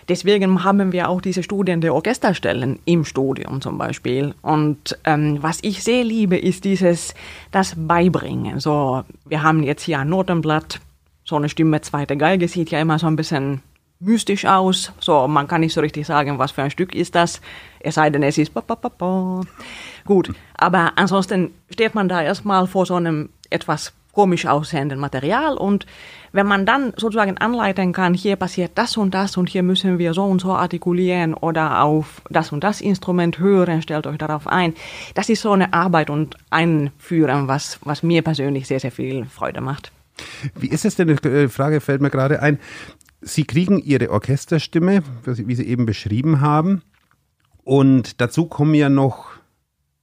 [0.08, 4.34] deswegen haben wir auch diese Studien der Orchesterstellen im Studium zum Beispiel.
[4.42, 7.16] Und ähm, was ich sehr liebe, ist dieses,
[7.52, 8.62] das Beibringen.
[8.62, 10.80] So, wir haben jetzt hier ein Notenblatt,
[11.26, 13.62] so eine Stimme, zweite Geige sieht ja immer so ein bisschen
[14.04, 14.92] mystisch aus.
[15.00, 17.42] So, man kann nicht so richtig sagen, was für ein Stück ist das.
[17.80, 18.54] Es sei denn, es ist.
[18.54, 19.42] Ba, ba, ba,
[20.06, 25.88] Gut, aber ansonsten steht man da erstmal vor so einem etwas komisch aussehenden Material und
[26.32, 30.14] wenn man dann sozusagen anleiten kann, hier passiert das und das und hier müssen wir
[30.14, 34.74] so und so artikulieren oder auf das und das Instrument hören, stellt euch darauf ein.
[35.16, 39.62] Das ist so eine Arbeit und Einführen, was, was mir persönlich sehr, sehr viel Freude
[39.62, 39.92] macht.
[40.56, 42.60] Wie ist es denn, eine äh, Frage fällt mir gerade ein,
[43.24, 46.82] Sie kriegen Ihre Orchesterstimme, wie Sie eben beschrieben haben,
[47.64, 49.32] und dazu kommen ja noch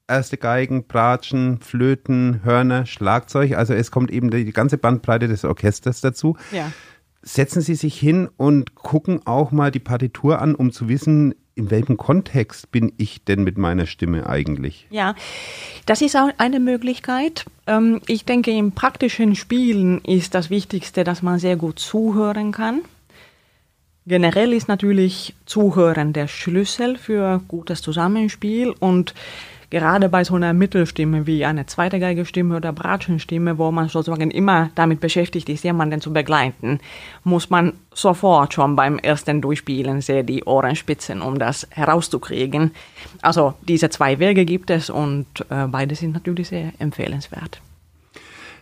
[0.08, 3.56] erste Geigen, Bratschen, Flöten, Hörner, Schlagzeug.
[3.56, 6.36] Also es kommt eben die ganze Bandbreite des Orchesters dazu.
[6.50, 6.72] Ja.
[7.22, 11.70] Setzen Sie sich hin und gucken auch mal die Partitur an, um zu wissen, in
[11.70, 14.86] welchem Kontext bin ich denn mit meiner Stimme eigentlich?
[14.90, 15.14] Ja,
[15.84, 17.44] das ist auch eine Möglichkeit.
[17.66, 22.80] Ähm, ich denke, im praktischen Spielen ist das Wichtigste, dass man sehr gut zuhören kann.
[24.06, 29.14] Generell ist natürlich Zuhören der Schlüssel für gutes Zusammenspiel und
[29.68, 34.70] gerade bei so einer Mittelstimme wie eine zweite Geigestimme oder Bratschenstimme, wo man sozusagen immer
[34.74, 36.80] damit beschäftigt ist, jemanden zu begleiten,
[37.24, 42.72] muss man sofort schon beim ersten Durchspielen sehr die Ohren spitzen, um das herauszukriegen.
[43.20, 47.60] Also diese zwei Wege gibt es und äh, beide sind natürlich sehr empfehlenswert.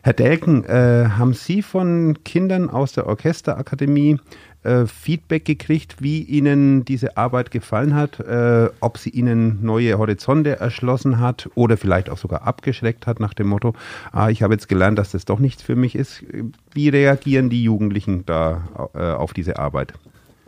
[0.03, 4.18] Herr Delken, äh, haben Sie von Kindern aus der Orchesterakademie
[4.64, 10.59] äh, Feedback gekriegt, wie Ihnen diese Arbeit gefallen hat, äh, ob sie Ihnen neue Horizonte
[10.59, 13.74] erschlossen hat oder vielleicht auch sogar abgeschreckt hat nach dem Motto,
[14.11, 16.24] ah, ich habe jetzt gelernt, dass das doch nichts für mich ist.
[16.72, 19.92] Wie reagieren die Jugendlichen da äh, auf diese Arbeit?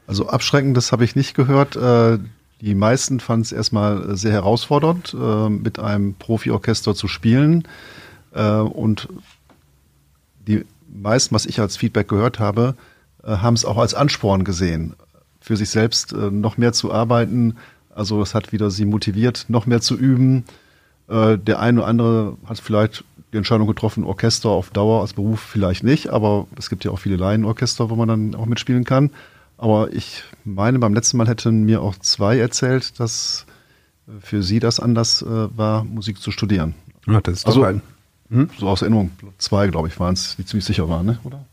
[0.08, 1.76] Also abschreckend, das habe ich nicht gehört.
[1.76, 2.18] Äh,
[2.60, 7.66] die meisten fanden es erstmal sehr herausfordernd, äh, mit einem Profiorchester zu spielen.
[8.32, 9.08] Und
[10.46, 12.89] die meisten, was ich als Feedback gehört habe, äh,
[13.24, 14.94] haben es auch als Ansporn gesehen,
[15.40, 17.56] für sich selbst äh, noch mehr zu arbeiten.
[17.94, 20.44] Also es hat wieder sie motiviert, noch mehr zu üben.
[21.08, 25.40] Äh, der eine oder andere hat vielleicht die Entscheidung getroffen, Orchester auf Dauer als Beruf
[25.40, 29.10] vielleicht nicht, aber es gibt ja auch viele Laienorchester, wo man dann auch mitspielen kann.
[29.56, 33.46] Aber ich meine, beim letzten Mal hätten mir auch zwei erzählt, dass
[34.20, 36.74] für sie das anders war, Musik zu studieren.
[37.06, 37.82] Ja, das ist also, ein.
[38.30, 38.50] Hm?
[38.58, 41.18] So aus Erinnerung, zwei, glaube ich, waren es, die ziemlich sicher waren, ne?
[41.24, 41.44] oder?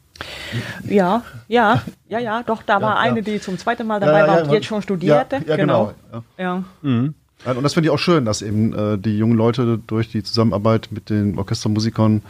[0.84, 4.44] Ja, ja, ja, ja, doch, da war ja, eine, die zum zweiten Mal dabei war
[4.44, 5.42] und jetzt schon studierte.
[5.46, 5.94] Ja, genau.
[6.12, 6.64] genau ja.
[6.82, 7.14] Mhm.
[7.46, 10.90] Und das finde ich auch schön, dass eben äh, die jungen Leute durch die Zusammenarbeit
[10.92, 12.24] mit den Orchestermusikern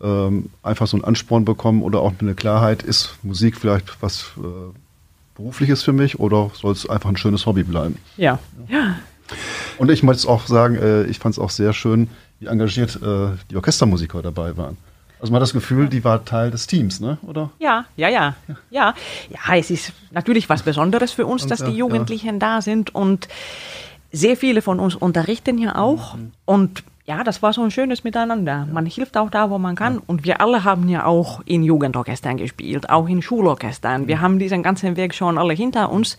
[0.00, 4.40] ähm, einfach so einen Ansporn bekommen oder auch eine Klarheit, ist Musik vielleicht was äh,
[5.36, 7.96] Berufliches für mich oder soll es einfach ein schönes Hobby bleiben?
[8.16, 8.38] Ja.
[8.68, 8.96] ja.
[9.78, 12.08] Und ich möchte auch sagen, äh, ich fand es auch sehr schön,
[12.40, 14.76] wie engagiert äh, die Orchestermusiker dabei waren.
[15.20, 17.18] Also man hat das Gefühl, die war Teil des Teams, ne?
[17.26, 17.50] oder?
[17.58, 18.34] Ja, ja, ja.
[18.70, 18.94] Ja,
[19.30, 22.38] ja es ist natürlich was Besonderes für uns, und, dass die Jugendlichen ja.
[22.38, 23.28] da sind und
[24.12, 26.14] sehr viele von uns unterrichten ja auch.
[26.14, 26.32] Mhm.
[26.44, 28.68] Und ja, das war so ein schönes Miteinander.
[28.70, 29.98] Man hilft auch da, wo man kann.
[29.98, 34.08] Und wir alle haben ja auch in Jugendorchestern gespielt, auch in Schulorchestern.
[34.08, 36.18] Wir haben diesen ganzen Weg schon alle hinter uns.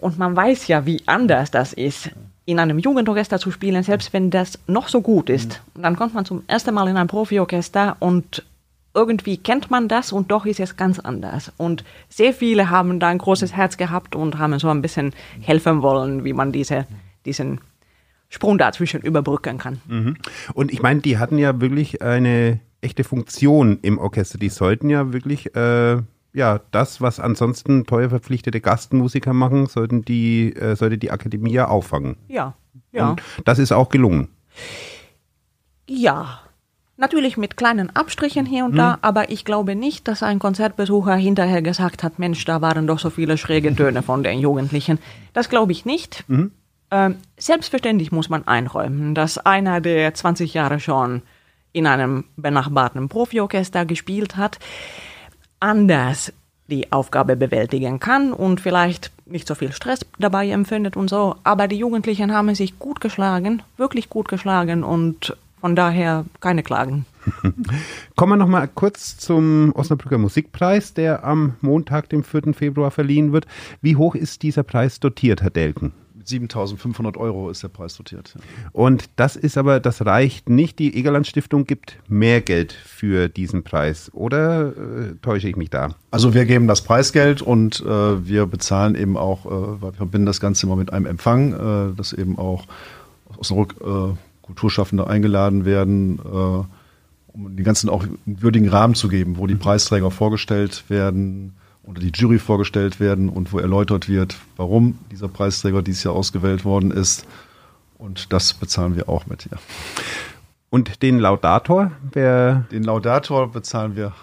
[0.00, 2.10] Und man weiß ja, wie anders das ist,
[2.44, 5.62] in einem Jugendorchester zu spielen, selbst wenn das noch so gut ist.
[5.74, 8.44] Und dann kommt man zum ersten Mal in ein Profiorchester und
[8.94, 11.52] irgendwie kennt man das und doch ist es ganz anders.
[11.56, 15.82] Und sehr viele haben da ein großes Herz gehabt und haben so ein bisschen helfen
[15.82, 16.86] wollen, wie man diese,
[17.24, 17.60] diesen
[18.28, 19.80] Sprung dazwischen überbrücken kann.
[19.86, 20.16] Mhm.
[20.54, 24.38] Und ich meine, die hatten ja wirklich eine echte Funktion im Orchester.
[24.38, 25.98] Die sollten ja wirklich äh,
[26.32, 31.68] ja das, was ansonsten teuer verpflichtete Gastmusiker machen, sollten die äh, sollte die Akademie ja
[31.68, 32.16] auffangen.
[32.28, 32.54] Ja,
[32.92, 33.10] ja.
[33.10, 34.28] Und das ist auch gelungen.
[35.88, 36.40] Ja,
[36.98, 38.98] Natürlich mit kleinen Abstrichen hier und da, hm.
[39.02, 43.10] aber ich glaube nicht, dass ein Konzertbesucher hinterher gesagt hat, Mensch, da waren doch so
[43.10, 44.98] viele schräge Töne von den Jugendlichen.
[45.32, 46.22] Das glaube ich nicht.
[46.28, 46.52] Mhm.
[46.92, 51.22] Ähm, selbstverständlich muss man einräumen, dass einer, der 20 Jahre schon
[51.72, 54.58] in einem benachbarten Profiorchester gespielt hat,
[55.62, 56.32] anders
[56.68, 61.36] die Aufgabe bewältigen kann und vielleicht nicht so viel Stress dabei empfindet und so.
[61.44, 67.06] Aber die Jugendlichen haben sich gut geschlagen, wirklich gut geschlagen und von daher keine Klagen.
[68.16, 72.54] Kommen wir noch mal kurz zum Osnabrücker Musikpreis, der am Montag, dem 4.
[72.54, 73.46] Februar verliehen wird.
[73.80, 75.92] Wie hoch ist dieser Preis dotiert, Herr Delken?
[76.26, 78.34] 7.500 Euro ist der Preis dotiert.
[78.72, 80.78] Und das ist aber, das reicht nicht.
[80.78, 84.10] Die Egerland Stiftung gibt mehr Geld für diesen Preis.
[84.14, 85.94] Oder äh, täusche ich mich da?
[86.10, 90.26] Also wir geben das Preisgeld und äh, wir bezahlen eben auch, äh, weil wir verbinden
[90.26, 92.66] das Ganze immer mit einem Empfang, äh, dass eben auch
[93.28, 99.08] aus Osnabrück äh, Kulturschaffende eingeladen werden, äh, um den ganzen auch einen würdigen Rahmen zu
[99.08, 101.54] geben, wo die Preisträger vorgestellt werden
[101.84, 106.64] oder die Jury vorgestellt werden und wo erläutert wird, warum dieser Preisträger dieses Jahr ausgewählt
[106.64, 107.26] worden ist.
[107.98, 109.58] Und das bezahlen wir auch mit, ja.
[110.70, 111.92] Und den Laudator?
[112.12, 114.14] Wer den Laudator bezahlen wir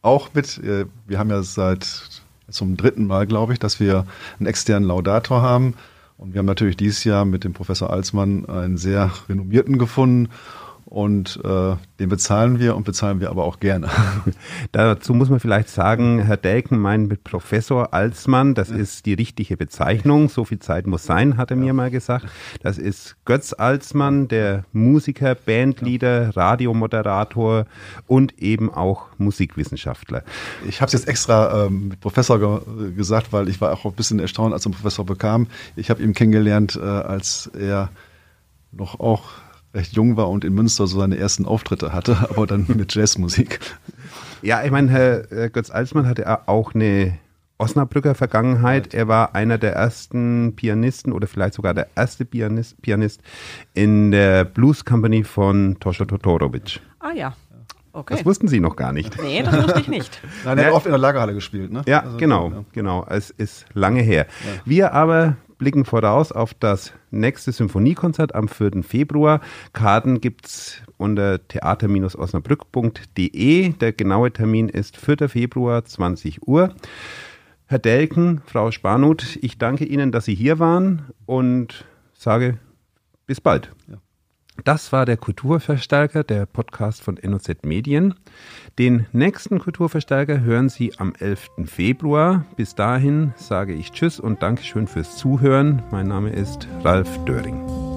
[0.00, 0.58] auch mit.
[0.58, 4.06] Äh, wir haben ja seit zum dritten Mal, glaube ich, dass wir
[4.38, 5.74] einen externen Laudator haben.
[6.18, 10.28] Und wir haben natürlich dieses Jahr mit dem Professor Alsmann einen sehr renommierten gefunden
[10.92, 13.88] und äh, den bezahlen wir und bezahlen wir aber auch gerne.
[14.72, 19.56] Dazu muss man vielleicht sagen, Herr Delken meint mit Professor Alsmann, das ist die richtige
[19.56, 21.62] Bezeichnung, so viel Zeit muss sein, hat er ja.
[21.62, 22.26] mir mal gesagt.
[22.62, 26.30] Das ist Götz Alsmann, der Musiker, Bandleader, ja.
[26.30, 27.64] Radiomoderator
[28.06, 30.24] und eben auch Musikwissenschaftler.
[30.68, 33.92] Ich habe es jetzt extra ähm, mit Professor ge gesagt, weil ich war auch ein
[33.94, 35.46] bisschen erstaunt, als er einen Professor bekam.
[35.74, 37.88] Ich habe ihn kennengelernt, äh, als er
[38.72, 39.30] noch auch
[39.74, 43.60] recht jung war und in Münster so seine ersten Auftritte hatte, aber dann mit Jazzmusik.
[44.42, 47.18] Ja, ich meine, Herr Götz Alsmann hatte auch eine
[47.62, 48.92] Osnabrücker Vergangenheit.
[48.92, 53.20] Er war einer der ersten Pianisten oder vielleicht sogar der erste Pianist, Pianist
[53.72, 56.80] in der Blues Company von Toscha Totorovic.
[56.98, 57.34] Ah ja.
[57.92, 58.14] Okay.
[58.16, 59.20] Das wussten Sie noch gar nicht.
[59.22, 60.20] Nee, das wusste ich nicht.
[60.44, 61.82] Nein, er hat oft in der Lagerhalle gespielt, ne?
[61.86, 62.64] Ja, also, genau, ja.
[62.72, 63.06] genau.
[63.08, 64.26] Es ist lange her.
[64.44, 64.60] Ja.
[64.64, 68.82] Wir aber blicken voraus auf das nächste Symphoniekonzert am 4.
[68.82, 69.40] Februar.
[69.72, 73.68] Karten gibt es unter theater-osnabrück.de.
[73.68, 75.28] Der genaue Termin ist 4.
[75.28, 76.74] Februar, 20 Uhr.
[77.66, 82.58] Herr Delken, Frau Spanut, ich danke Ihnen, dass Sie hier waren und sage
[83.28, 83.72] bis bald.
[83.86, 83.98] Ja.
[84.64, 88.14] Das war der Kulturverstärker, der Podcast von NOZ Medien.
[88.78, 91.48] Den nächsten Kulturverstärker hören Sie am 11.
[91.64, 92.44] Februar.
[92.56, 95.82] Bis dahin sage ich Tschüss und Dankeschön fürs Zuhören.
[95.90, 97.91] Mein Name ist Ralf Döring.